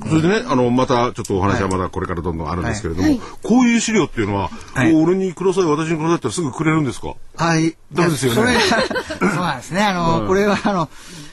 [0.09, 4.49] それでね、あの、また、ちょっとお話はまだこれからどんどんあるんですけれども、こういう資料っていうのは、
[4.95, 7.13] 俺にください、私にくださいってすぐくれるんですか？
[7.35, 7.75] はい。
[7.91, 8.41] ダメですよね。
[8.41, 8.59] それが
[9.19, 9.83] そうなんですね。
[9.83, 10.89] あの、これはあの、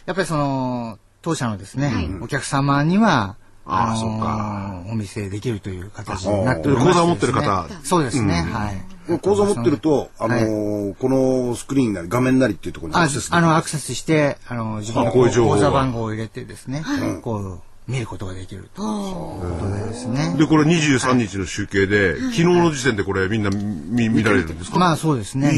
[0.07, 4.83] やっぱりその、当社のですね、お客様には、ああのそっか。
[4.91, 7.69] お見せできるという形になっており口座を持ってる方。
[7.85, 9.19] そうですね、はい。
[9.21, 12.71] 口座持ってると、あのはいーこのスクリーンなり画面なりってい。
[12.71, 16.83] うところにあアクセスあの、アクセスして、あの、自分の口座番号を入れてですね、
[17.23, 18.83] こう、見ることができると。
[18.83, 20.37] いうことでですね。
[20.39, 24.79] で、これ23日の集計で、昨日の時点でこれみんな見見られるんですか？
[24.79, 25.51] まあそうですね。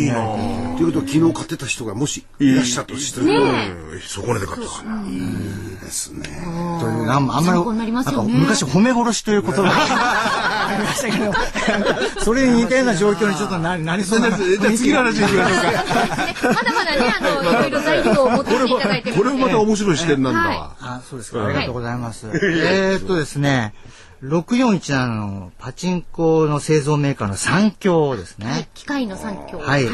[0.78, 3.46] ということは昨日買ってた人がもしいらっしゃったとしても、う
[3.96, 4.92] んそこで買ったですね。
[5.82, 6.22] ですね。
[6.80, 7.58] というあんあんまり、
[8.32, 9.72] 昔褒め殺しという言葉が。
[10.62, 15.72] ありましたけど、それに似たような状況にちょっとななりそうなじゃあ次の話に行きましょうか。
[16.48, 20.40] まだまだね、あの、いろいろ材料を持ってきていただいてるこれもまた面白い視点なんだ。
[20.40, 20.56] はい。
[20.56, 20.76] わ。
[20.80, 21.44] あ、そうですか。
[21.44, 22.11] ありがとうございます。
[22.34, 23.74] えーっとですね、
[24.22, 28.68] 6417のパチンコの製造メーカーの三強ですね。
[28.72, 29.58] 機械の三強。
[29.58, 29.86] はい、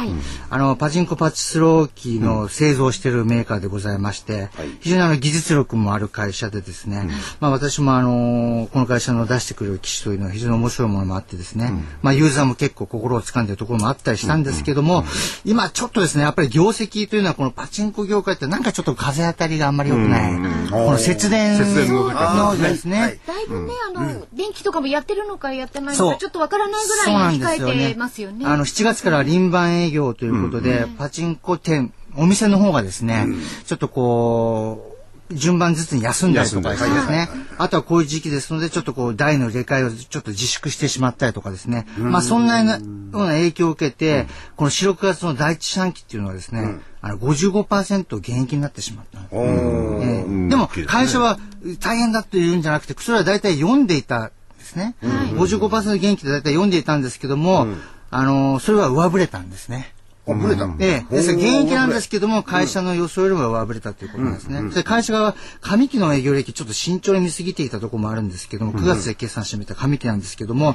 [0.51, 7.09] あのパチンコパチスロー機の製造しているメーカーでございまして、非常にあの技術力もある会社でですね、
[7.41, 15.05] まあ私もあのこの会社の出してくる機種というのは非常に面白いものもあってですね、まあユーザーも結構心を掴んでいるところもあったりしたんですけども、
[15.47, 20.33] 今ちょっとですねやっぱり業績というのはこのパチンコ業界ってなんかちょっと風当たりがあんまり良くない、
[20.71, 27.73] この節電節電の時のですね、だいぶね、あの、電気とかもやってるのかやってないのか、ちょっとわからないぐらいにんですよね。
[27.75, 28.47] 控えてますよね。
[28.47, 33.27] あの、7月から輪番営業ということで、パチンコ店、お店の方がですね、
[33.67, 34.99] ちょっとこう、
[35.31, 37.29] 順番ずつに休んだりとかですね。
[37.59, 41.87] あとはこういう時期ですので、ちょっとこう、台の入れ替えをちょっと自粛してしまったりとかですね。
[41.99, 42.81] まあ、そんなようなよ
[43.13, 44.27] うな影響を受けて、
[44.57, 51.39] この4、6月の第一四半期っていうのはですね、あの55%減益になってしまったんででも、会社は
[51.81, 54.95] 大変だっていうんじゃなくて、それは大体読んでいたんですね。
[55.03, 57.67] 55%元気で大体読んでいたんですけども、
[58.11, 59.93] あのそれは上振れたんですね。
[60.31, 60.77] あ、ブレたの？
[60.79, 64.63] ええ、ですから現役なんですけども、会社の予想よりも上振れたということなんですね。
[64.71, 70.75] で会社が上期の営業利益ちょっと慎重に見すぎていたところもあるんですけども、9月で決算してみた上期なんですけども、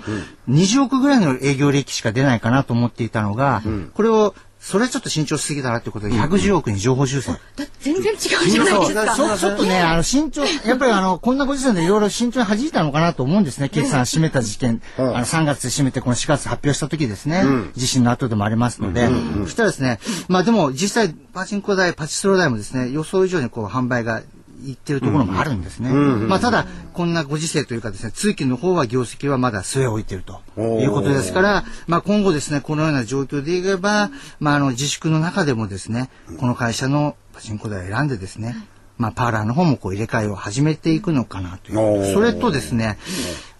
[0.49, 3.61] 20億ぐらいの営業利益しか出ないかなと思っていたのが、
[3.93, 7.33] これをそれちょっと慎重しすぎたなということで、110億に情報修正。
[7.33, 7.39] だ
[7.81, 9.13] 全然違うじゃないですか。
[9.13, 13.67] そうちょっとね、あの、慎重、やっぱりあの、こんなご時世でいろいろ慎重に弾いたのかなと思うんですね。
[13.67, 17.43] 決算締めた事件、あの、3月で締めて、この4月発表した時ですね。
[17.75, 19.09] 地震の後でもありますので、
[19.43, 19.99] そしたらですね、
[20.29, 24.21] まあでも実際、パチンコ台、パチスロ台もですね、予想以上にこう、販売が
[24.63, 25.89] いってるところもあるんですね。
[25.91, 38.55] まあただ、こんなご時世というかですね、通期の方は業績はまだ据え置いているということですから、まあ今後ですね、このような状況で言えば、まああの自粛の中でもですね、この会社のパチンコ台を選んでですね、
[38.97, 42.13] まあパーラーの方もこう入れ替えを始めていくのかなという。
[42.13, 42.97] それとですね、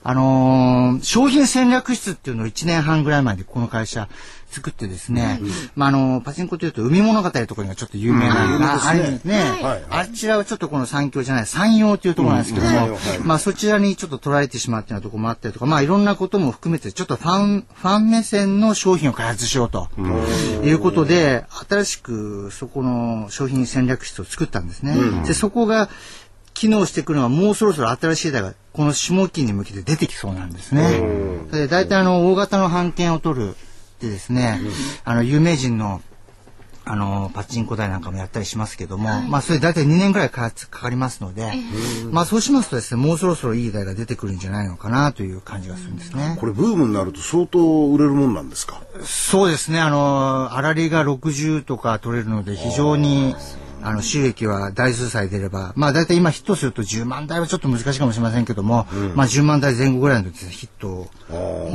[0.03, 4.07] あのー商品戦略室っていうのを1年半ぐらい前でこの会社
[4.53, 5.39] 作ってですね、
[5.75, 9.41] まあ、あのパチンコというと海物語とかがちょっと有名なのがあるんですね。
[9.89, 19.89] あちらはちょっとこの三強じゃない、山陽というところなんですけども、まあそちらにちょっと捉えてしまってようなところもあったりとか、まあいろんなことも含めてちょっとファン、ファン目線の商品を開発しようと
[20.63, 24.95] いうことで、新しくそこの商品戦略室を作ったんですね。
[25.25, 25.89] で、そこが
[26.53, 31.01] 機能してくるのはもうそろそろ新しい台がこの下期に向けて出てきそうなんですね。
[31.51, 33.55] で大体あの大型の版権を取る
[33.99, 34.59] でですね、
[35.05, 36.01] あの有名人の
[36.85, 41.53] あのパチンコ台なんかもやったりしますけども、まあそれ大体2年ぐらいかかかかりますので、
[42.11, 46.35] まあそうしますとですねもうそろそろいい台が出てくるんじゃないのかなという感じがするんですね。
[46.41, 48.81] これブームになると相当売れるもんなんですか？
[49.05, 53.33] そうですねあの粗利が60とか取れるので非常に
[53.83, 61.07] あの収益は台数さえ出れば、まあ大体今ヒットすると10万台はちょっと難しいかもしれませんけども、まあ10万台前後ぐらいのですねヒット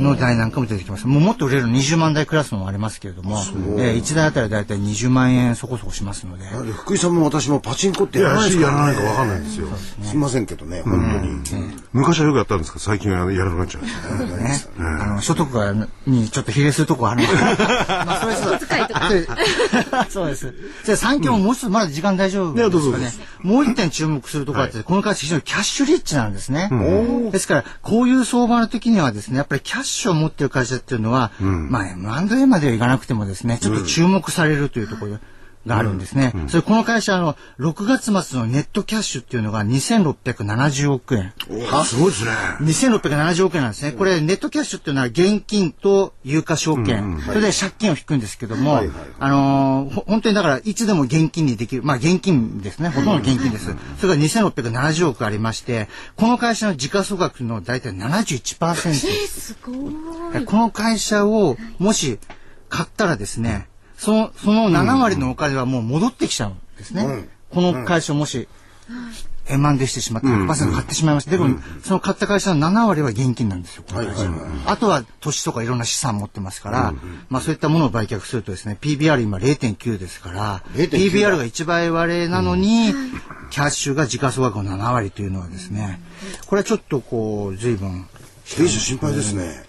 [0.01, 1.07] の台なんかも出てきます。
[1.07, 3.37] もうもっと売れる20万台クラスのもありますけれども、
[3.77, 6.45] えー、1台あたり大体20万円そこそこしますので。
[6.73, 8.85] 福井さんも私もパチンコってやらないですやから。
[8.87, 9.67] ないかわかんないんですよ。
[10.03, 11.73] すいませんけどね、本当に。
[11.93, 13.89] 昔はよくやったんですけど、最近はやらなくなっちゃうね。
[14.39, 15.73] ね、あの所得が
[16.05, 17.33] にちょっと比例するところあるので、
[18.05, 18.59] まあそれそう。
[20.09, 20.53] そうです。
[20.85, 23.11] じゃあ三強ももうまだ時間大丈夫ですかね。
[23.41, 26.69] もう一点注目するところって、この会社非常にキャッシュリッチなんですね。
[27.31, 35.19] ですからこういう相場の時にはですね、やっぱりキャッシュを持っている会社っていうのは、まあ M&A まではいかなくてもですね、ちょっと注目されるというところ。
[35.67, 36.33] があるんですね。
[36.47, 41.33] それこの会社の6月末のネットキャッシュっていうのが2670億円。
[41.85, 42.31] すごいですね。
[42.61, 43.91] 2670億円なんですね。
[43.91, 48.81] これ、ネットキャッシュっていうのは現金と有価証券、それで借金を引くんですけども、
[49.19, 52.89] あのーほ本当にだから、いつでも現金にできる、まあ現金ですね。
[52.89, 53.75] ほとんど現金です。
[53.99, 58.93] それが2670億ありまして、この会社の時価総額の大体71%。
[58.93, 59.71] すご
[60.39, 60.45] い。
[60.45, 62.19] この会社をもし
[62.69, 63.68] 買ったらですね、
[63.99, 67.27] その、その7割のお金はもう戻ってきちゃうんですね。
[67.51, 68.47] この会社をもし、
[69.47, 71.31] 円満でしてしまって100%買ってしまいました。
[71.31, 73.83] でも、その買った会社の7割は現金なんですよ。
[73.87, 74.29] この会社。
[74.65, 76.93] あとは土地とかいろんな資産持ってますから、
[77.29, 82.93] まあそういったものを売却するとですね、PBR 今0.9ですから、0.9 PBR が1倍割れなのに、
[83.49, 85.99] キャッシュが時価総額の7割というのはですね、
[86.45, 88.05] これはちょっとこう、随分、
[88.45, 89.68] 経営者心配ですね。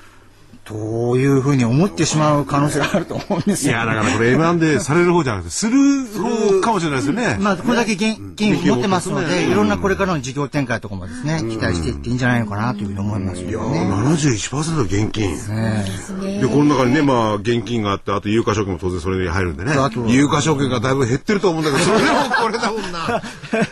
[0.70, 3.72] というふうに思ってしまう可能性があると思うんですよ。
[3.72, 7.38] いや、だからこれ M&A される方じゃなくて、する方かもしれないですよね。
[7.40, 13.80] まあ、これだけ現金を持ってますので、いろんなこれからの事業展開とかもですね、期待していっていいんじゃないのかなというふうに思いますよね。
[13.80, 16.40] 71%現金。
[16.40, 19.72] で、この中にね、まあ、現金があって、あと有価証券も当然それに入るんでね。
[20.06, 23.20] 有価証券がだいぶ減ってると思うんだけど、それでもこれだもんな。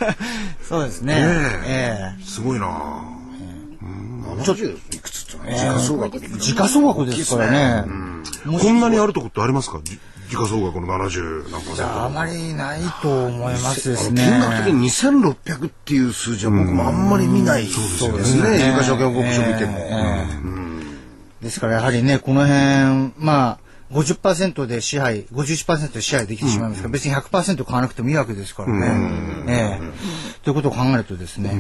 [0.68, 1.14] そうですね。
[1.14, 1.22] ね
[1.64, 3.18] えすごいな
[4.45, 7.91] ちょっといくつっての時価総額時価総額ですからね。
[8.45, 9.81] こんなにあるとこってありますか？
[9.83, 9.99] じ
[10.29, 14.81] 時価総額の70何パーセントあまりないと思いますです金額的ね。
[14.81, 18.05] に2600っていう数字は僕もあんまり見ないです
[18.43, 18.68] ね。
[18.68, 19.79] 有価証券報告書見ても。
[21.41, 23.59] ですからやはりね、この辺、まあ、
[23.93, 29.45] 50%で支配、51%で支配できてしまいますから、別に100%買わなくてもいいわけですからね。
[29.47, 30.43] ええ。
[30.43, 31.59] ということを考えるとですね、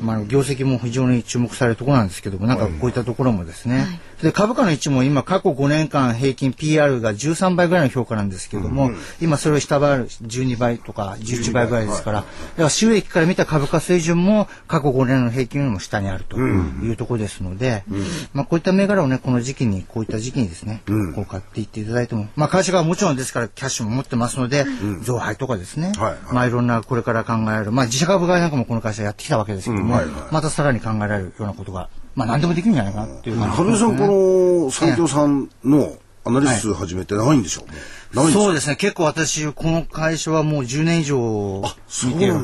[0.00, 8.90] まあ、業績も非常に注目されるところなんですけども、なんかこういったところもですね、で株価の位置も今過去5年間平均 PR が13倍ぐらいの評価なんですけども、
[9.20, 17.84] 今それを下回る12倍とか11倍ぐらいですから、だから収益から見た株価水準も過去5年の平均よりも下にあるというところですので、
[18.32, 20.82] まあこういった銘柄をね、この時期に、こういった時期にですね、
[21.14, 24.66] こう買っていっていただいても、まあ会社がもちろんですからキャッシュも持ってますので、
[25.02, 26.10] 増配とかですね、はい。
[26.12, 26.18] はい。
[26.32, 29.98] まあいろんなこれから考える、まあ自社株買いなんかもこの会社やってきたわけですけども、
[30.30, 33.38] またさらに考えられるようなことが、まあ何でもできるんじゃないかなっていう。
[33.38, 34.06] 感じ羽生さん、こ
[34.64, 38.76] の三協さんのアナリスト始めて長いんでしょう長いそうですね。
[38.76, 41.62] 結構私、この会社はもう10年以上
[42.06, 42.34] 見てる。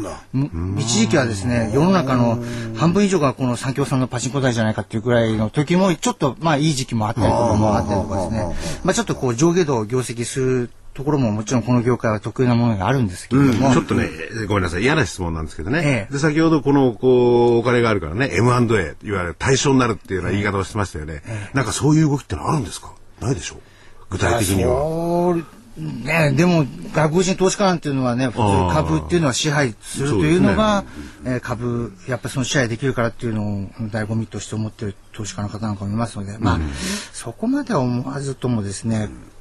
[0.78, 2.38] 一時期はですね、世の中の
[2.76, 8.54] 半分以上がこの三協さんのパチンコ台じゃないかっていうぐらいの時も、ちょっとまあいい時期もあったりとかもあったりとかですね。
[8.84, 14.08] まあちょっとこう上下動業績するところももちろんこの業界は得意なものがあるんですけれども、ちょっとね、
[14.46, 15.82] ごめんなさい、嫌な質問なんですけどね。
[15.84, 16.12] ええ。
[16.12, 18.50] で、先ほどこの、こう、お金があるからね、M&A、
[19.06, 21.22] いわゆる対象になるっていうような言い方をしてましたよね。
[21.54, 22.92] なんかそういう動きってのあるんですか？
[23.20, 23.58] ないでしょう？
[24.10, 25.36] 具体的には。
[25.74, 28.38] ね、でも外国人投資家なんていうのはね普通
[28.74, 30.84] 株っていうのは支配するというのが、
[31.24, 33.46] えー株やっぱりその支配できるからっていうのを
[33.88, 36.58] 醍醐味として思ってる投資家の方なんかもいますので、まあ
[37.14, 39.31] そこまでは思わずともですね、うん、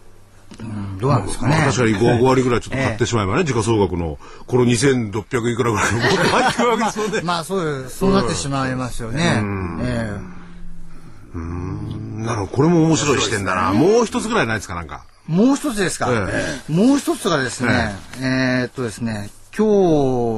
[0.99, 1.55] どうなんですかね。
[1.57, 7.21] まあ確かに 5, 5割ぐらいちょっと買ってしまえばね、時価総額の、この2600いくらぐらいの入ってくるわけですよね。
[7.25, 9.41] まあそうですそうなってしまいますよね。
[9.81, 10.31] ええ
[12.23, 13.73] なるほど、これも面白い視点だな。
[13.73, 15.05] もう一つぐらいないですか、なんか。
[15.27, 16.07] もう一つですか？
[16.11, 19.65] えもう一つがですね、えーっとですね、今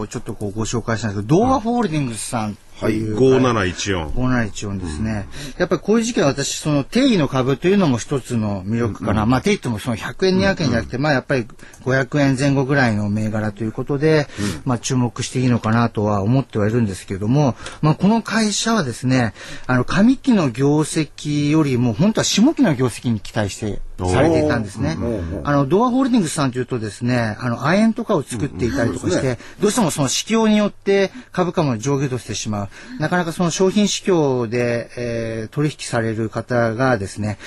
[0.06, 4.10] 日ちょっとこうご紹介したんですけど、動画ホールディングスさんっていう、5714。
[4.10, 5.28] 5714ですね。
[5.58, 9.26] やっぱりこういう時期は私、その定義の株というのも一つの魅力かな。
[9.26, 11.48] まあ定義ともその100円、200円じゃなくて、まあやっぱり
[11.84, 14.28] 500円前後ぐらいの銘柄ということで、
[14.66, 19.34] まあ注目していいのかなとは思ってはいるんですけれども、まあこの会社はですね、
[19.68, 23.80] あの上期の業績よりも本当は下期の業績に期待して
[24.10, 24.98] されていたんですね。
[25.44, 32.70] あの、ドアホールディングスさんというとですね、あの、亜鉛とかを作っていたりとかして、どうしてもその市況によって株価も上下動してしまは、
[33.00, 37.38] なかなかその商品市況で、えー、取引される方がですね、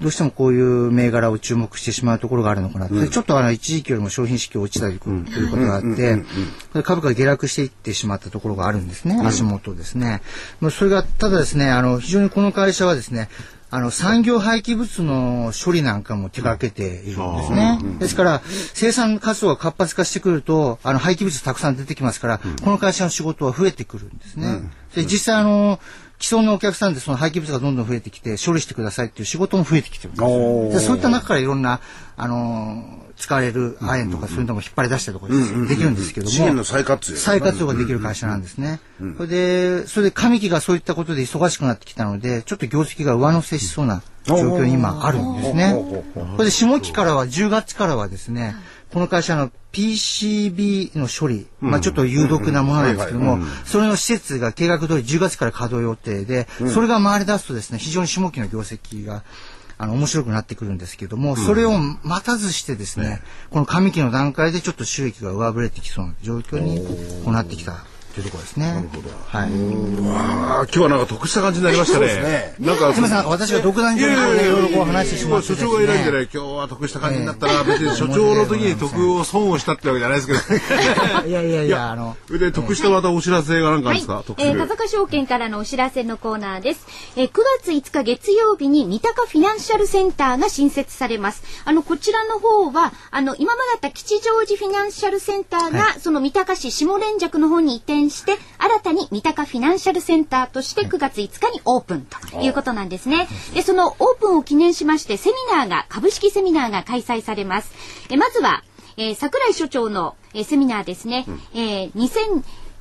[0.00, 6.22] うん、どうしてもこういう銘柄を注目してしまうところがあるのかなと、うん、ちょっとあの一時期よりも商品市況落ちたりということがあって、
[6.82, 10.22] 株価が下落していってしまったところがあるんですね、足元ですね。
[10.60, 13.28] まあ、それがただですね、あの非常にこの会社はですね、
[13.76, 17.78] あの産業廃棄物の処理なんかも手掛けているんですね。
[17.98, 18.40] ですから
[18.72, 24.46] 生産活動が活発化してくるとあの廃棄物たくさん出てきますから、うん、この会社の仕事は増えてくるんですね。
[24.46, 25.78] うん、で実際あの
[26.18, 31.80] 既存のお客さんでその廃棄物がどんどん増えてきて処理してくださいっていう仕事も増えてきてるんですでそういった中からいろんな
[32.16, 38.78] あの使われる亜鉛とかそういうのも引っ張り出したりとかできるんですけども、資源の再活用再活用ができる会社なんですね。
[39.16, 45.72] それでそれで上期がそういったことで忙しくなってきたのでちょっと業績が上乗せしそうな状況に今あるんですね。
[46.14, 48.54] これで下期からは10月からはですね
[48.92, 59.22] この会社の PCB の処理、まあちょっと有毒なものなんですけども、それの施設が計画通り10月から稼働予定で、それが回り出すとですね、非常に下期の業績が
[59.78, 63.20] あの面白くなってくるんですけども、それを待たずしてですね、
[63.50, 66.78] この上期の段階でちょっと収益が上振れてきそうな状況に
[67.24, 67.84] こうなってきた
[68.16, 68.72] というところですね。
[68.72, 69.10] なるほど。
[69.10, 69.50] はい。
[70.08, 72.06] わあ、今日はなんか得した感じになりましたね。
[72.06, 81.28] ねなんかすみません、私が独断上にいろいろこう話してしまって、所長がいないんでね、今日は得した感じになったら、別に所長の時に得を損をしたってわけじゃないですけど。
[81.28, 82.16] いやいやいや、あの。
[82.30, 84.24] で得したまたお知らせがなんかあるんですか？
[84.38, 86.86] えー、風証券からのお知らせのコーナーです。
[87.16, 91.42] えー、9月5日月曜日に三鷹フィナンシャルセンターが新設されます。
[91.66, 103.26] あのこちらの方はあの今まであった吉祥寺フィナンシャルセンターが、その三鷹市下連雀の方に移転して新たたに三鷹フィナンシャルセンターとして9月5日にオープンということなんですね。
[103.54, 107.72] で、そのオープンを記念しましてセミナーが、株式セミナーが開催されます。
[108.08, 108.62] えまずは、
[108.96, 111.24] えー、桜井所長の、えー、セミナーですね。
[111.26, 111.92] うん、えー、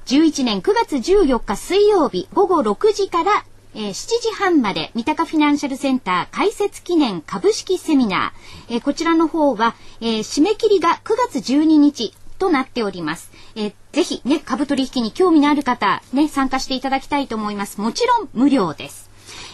[0.05, 3.43] 2011年9月14日水曜日午後6時から
[3.77, 13.31] えー、7時半まで三鷹フィナンシャルセンター開設記念株式セミナー、えー、こちらの方は、えー、締め切りが9月12日となっております。
[13.55, 17.79] えー、ぜひね、株取引に興味のある方、ね、参加していただきたいと思います。
[17.79, 19.09] もちろん無料です。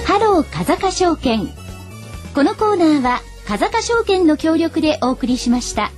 [0.04, 1.48] ハロー風賀証券。
[2.34, 5.90] このコーナーは風賀証券の協力でお送りしました。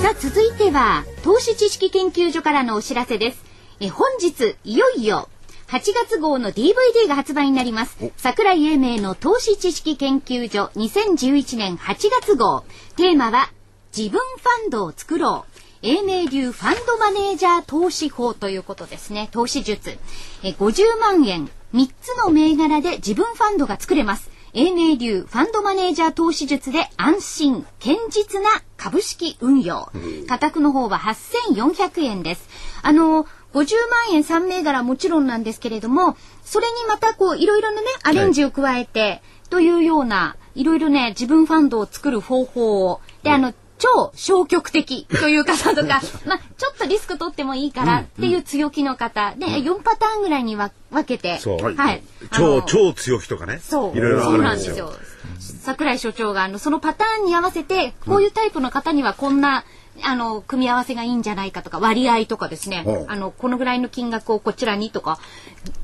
[0.00, 3.42] さあ続いては投資知識研究所からのお知らせです。
[3.80, 5.28] え本日いよいよ
[5.66, 7.96] 8月号の DVD が発売になります。
[8.16, 12.62] 桜井英明の投資知識研究所2011年8月号。
[12.94, 13.50] テーマは
[13.96, 15.54] 自分ファンドを作ろう。
[15.82, 19.28] 英明流ファンドマネージャー投資法ということですね。
[19.32, 19.98] 投資術。
[20.44, 24.30] え50万円3つの銘柄で自分ファンドが作れます。
[24.52, 29.90] 英明流ファンドマネージャー投資術で安心、堅実な株式運用。
[30.28, 32.48] 価格の方は8400円です。
[32.82, 33.66] あの、50万
[34.12, 39.20] 円3銘柄もちろんなんですけれども、それにまたこういろいろなね、アレンジを加えて、
[39.50, 50.70] というような、いろいろね、自分ファンドを作る方法を、で、あの、超消極的という方とか、 まあ、ちょっとリスク取ってもいいからっていう強気の方で、4パターンぐらいに分
[51.04, 51.40] けて、
[51.76, 52.02] はい。
[52.32, 53.60] 超、超強気とかね。
[53.62, 53.98] そう。
[53.98, 54.92] いろいろあるんですよ。
[55.38, 59.64] 桜井所長があのそのパターンに合わせてこういうタイプの方にはこんな
[60.02, 62.84] あの、組み合わせがいいんじゃないかとか、割合とかですね。
[63.08, 65.18] あの、このぐらいの金額をこちらにとか、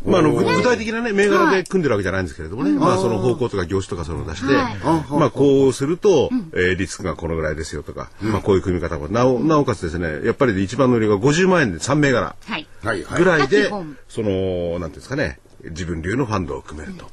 [0.04, 4.76] まあ、あの、具体的なね、銘柄で組んでるわけじゃないんですけれどもね、まあ、その方向とか業種とかそういうのを出して、はい。
[5.18, 12.66] まあ、こうすると、えーリスクがこのぐらいですよとか、まあ、こういう組み方も、なお、なおかつですね、やっぱり一番の売りが50万円で3銘柄はい。
[12.82, 13.18] はいはい。
[13.18, 13.68] ぐらいで、
[14.08, 17.10] その、なんていうんですかね、自分流のファンドを組めると。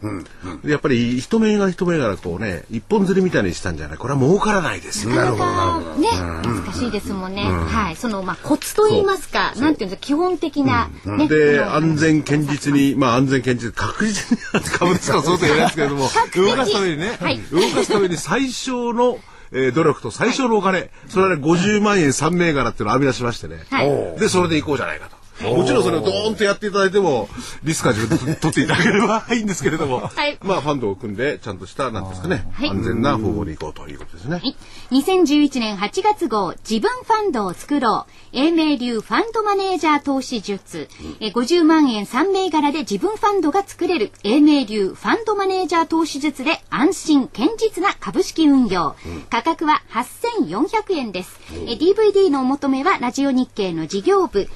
[0.63, 5.15] でやっぱり一銘柄一銘柄こうね、一本釣りみたいにしたんじゃない、これは儲からないですよ。
[5.15, 6.09] なかなかね、
[6.43, 7.43] 難しいですもんね。
[7.43, 7.95] はい。
[7.95, 11.27] その、まあ、コツと言いますか、なんていうんですか、基本的な、ね。
[11.27, 19.19] で、安全堅実に、 まあ安全堅実、確実に株ですからそうと言えないですけれども、動かすためにね、はい動かすために最小の、
[19.51, 25.16] えー努力と最小のお金、それはね、50万円3銘柄っていうのを編み出しましてね、はいで、それでいこうじゃないかと。
[25.41, 27.29] もちろんそれをドーンとやっていただいても、
[27.63, 34.35] リスクは自分で取っていただければいいんですけれども、はいまあファンドを組んで、ちゃんとした、なんですかね、はい安全な方法でいこうということですね。
[34.35, 34.55] はい。
[34.91, 38.11] 2011年8月号、自分ファンドを作ろう。
[38.33, 40.89] 英明流ファンドマネージャー投資術。
[41.19, 44.11] え50万円3銘柄で自分ファンドが作れる。
[44.23, 48.95] 英明流ファンドマネージャー投資術で安心、堅実な株式運用。
[49.29, 51.39] 価格は8400円です。
[51.51, 54.47] え DVD のお求めはラジオ日経の事業部。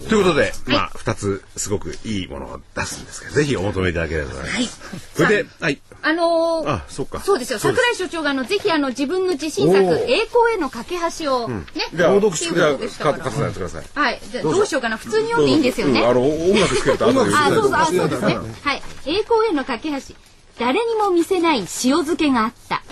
[0.09, 4.57] ということで、まあ、二つすごくいいものを出すんですけど、ぜひお求めいただければと思います。
[4.57, 4.68] はい。
[5.14, 5.80] それで、はい。
[6.03, 7.20] あのーあ、そっか。
[7.20, 7.59] そうですよ。
[7.59, 13.84] 桜井所長があのぜひあの自分の自信作栄光への架け橋をね、じゃあ、朗朗読してください。
[13.94, 14.20] はい。
[14.30, 14.96] じゃあどうしようかな。
[14.96, 16.00] 普通に読んでいいんですよね。
[16.00, 18.36] うんあの、音楽つけると後で言ってあ、そうそう、あ、そうですね。
[18.62, 18.82] はい。
[19.07, 20.14] 栄光への架け橋。
[20.59, 22.82] 誰にも見せない塩漬けがあった。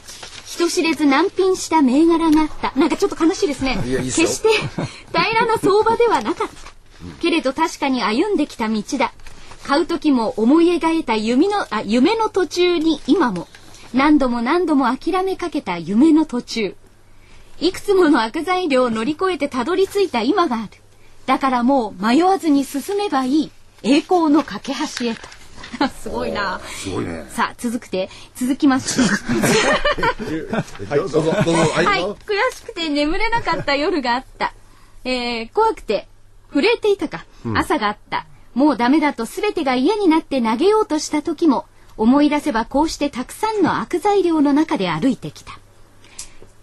[0.46, 2.72] 人知れず難品した銘柄があった。
[2.78, 3.78] なんかちょっと悲しいですね。
[3.84, 4.48] 決して
[5.12, 6.54] 平らな相場ではなかった。
[7.20, 9.12] けれど確かに歩んできた道だ。
[9.62, 13.46] 買う時も思い描いた夢のあ夢の途中に今も
[13.92, 16.76] 何度も何度も諦めかけた夢の途中。
[17.60, 20.70] いくつもの悪材料を乗り越えてたどり着いた今がある。
[21.26, 23.50] だからもう迷わずに進めばいい。
[23.82, 25.20] 栄光の架け橋へと。
[26.02, 26.60] すごいな。
[26.60, 27.26] すごいね。
[27.30, 29.00] さあ、続くて、続きまして。
[30.88, 31.52] はい、どうぞ、どうぞ。
[31.52, 31.86] はい。
[31.86, 32.16] はい、悔
[32.54, 34.52] しくて眠れなかった夜があった。
[35.04, 36.08] えー、怖くて
[36.52, 37.24] 震えていたか、
[37.54, 38.26] 朝があった。
[38.54, 45.58] もうダメだと全てが嫌になって投げようとした時も、思い出せばこうしてたくさんの悪材料の中で歩いてきた。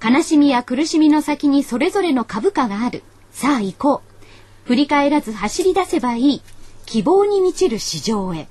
[0.04, 3.04] 悲しみや苦しみの先にそれぞれの株価がある。
[3.32, 4.68] さあ行こう。
[4.68, 6.42] 振り返らず走り出せばいい。
[6.86, 8.48] 希望に満ちる市場へ。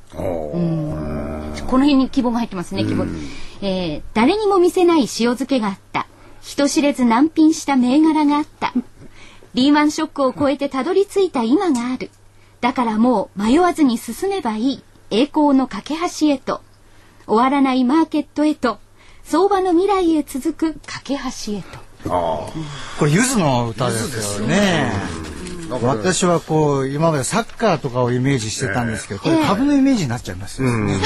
[1.66, 3.04] この辺に希望が入ってますね、希望。
[3.62, 6.06] えー誰にも見せない塩漬けがあった。
[6.40, 8.72] 人知れず難品した銘柄があった。
[9.56, 12.10] リーマンショックを超えてたどり着いた今がある。
[12.60, 14.82] だからもう迷わずに進めばいい。
[15.10, 16.60] 栄光の架け橋へと。
[17.26, 18.78] 終わらないマーケットへと。
[19.24, 22.10] 相場の未来へ続く架け橋へと。
[22.98, 24.92] これゆずの歌ですよね。
[25.70, 30.94] 私はこう今までサッカーとかをイメージしてたんですけど、これ株のイメージになっちゃいますよね。
[30.94, 30.98] ね、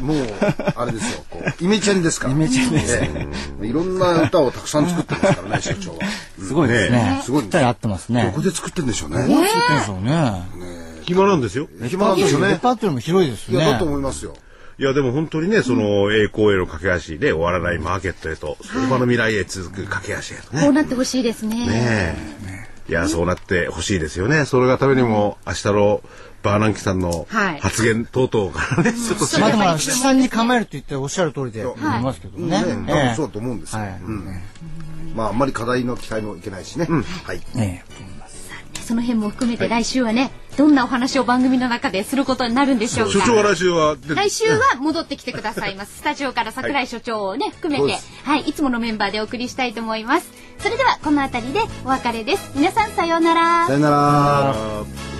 [0.00, 0.16] もう、
[0.76, 2.32] あれですよ、こう、イメチェンですから。
[2.32, 3.28] イメチェンですえ
[3.62, 5.98] えいろんな歌をたくさん作ってますからね、 社長は。
[6.38, 7.20] すごいですね。
[7.24, 8.24] すごいぴったり合ってますね。
[8.24, 9.16] どこで作ってんでしょうね。
[9.18, 11.00] 作ってんでしょうね。
[11.02, 11.68] 暇なんですよ。
[11.86, 12.48] 暇なんですよね。
[12.50, 13.84] レパートリーも広いですいや、だねと。
[13.84, 14.34] 思いますよ。
[14.78, 20.62] いや、でも本当にね、その、栄光への架け橋で終わらないマーケットへと、相場の未来へ続く架け橋へとね。
[20.62, 21.66] こうなってほしいですね。
[21.66, 22.16] ね
[22.46, 22.59] え。
[22.90, 24.44] いや、そうなってほしいですよね。
[24.44, 26.02] それがためにも、明日の
[26.42, 27.26] バーナンキさんの
[27.60, 32.56] 発言等々からね、はい、ちょっとまあでも、七三に構えると言っておっしゃる通りで思いますけどね。
[32.56, 33.82] はい、ね多分そうだと思うんですよ。
[33.82, 34.42] はいうん、
[35.14, 36.86] まあ、あんまり課題の期待もいけないしね。
[36.90, 37.40] うん、はい。
[37.54, 37.84] ね
[38.90, 43.12] その辺も含めて来週はね、はい、どんなお話を番組の中ですることになるんでしょうか。
[43.12, 45.98] 所長は来週は来週は戻ってきてくださいます。
[46.00, 50.28] スタジオから櫻井所長をね、含めて、はい、はい、いつものメンバーでお送りしたいと思います。
[50.60, 52.52] それではこの辺りでお別れです。
[52.54, 53.66] 皆さんさようなら。
[53.66, 55.19] さようなら。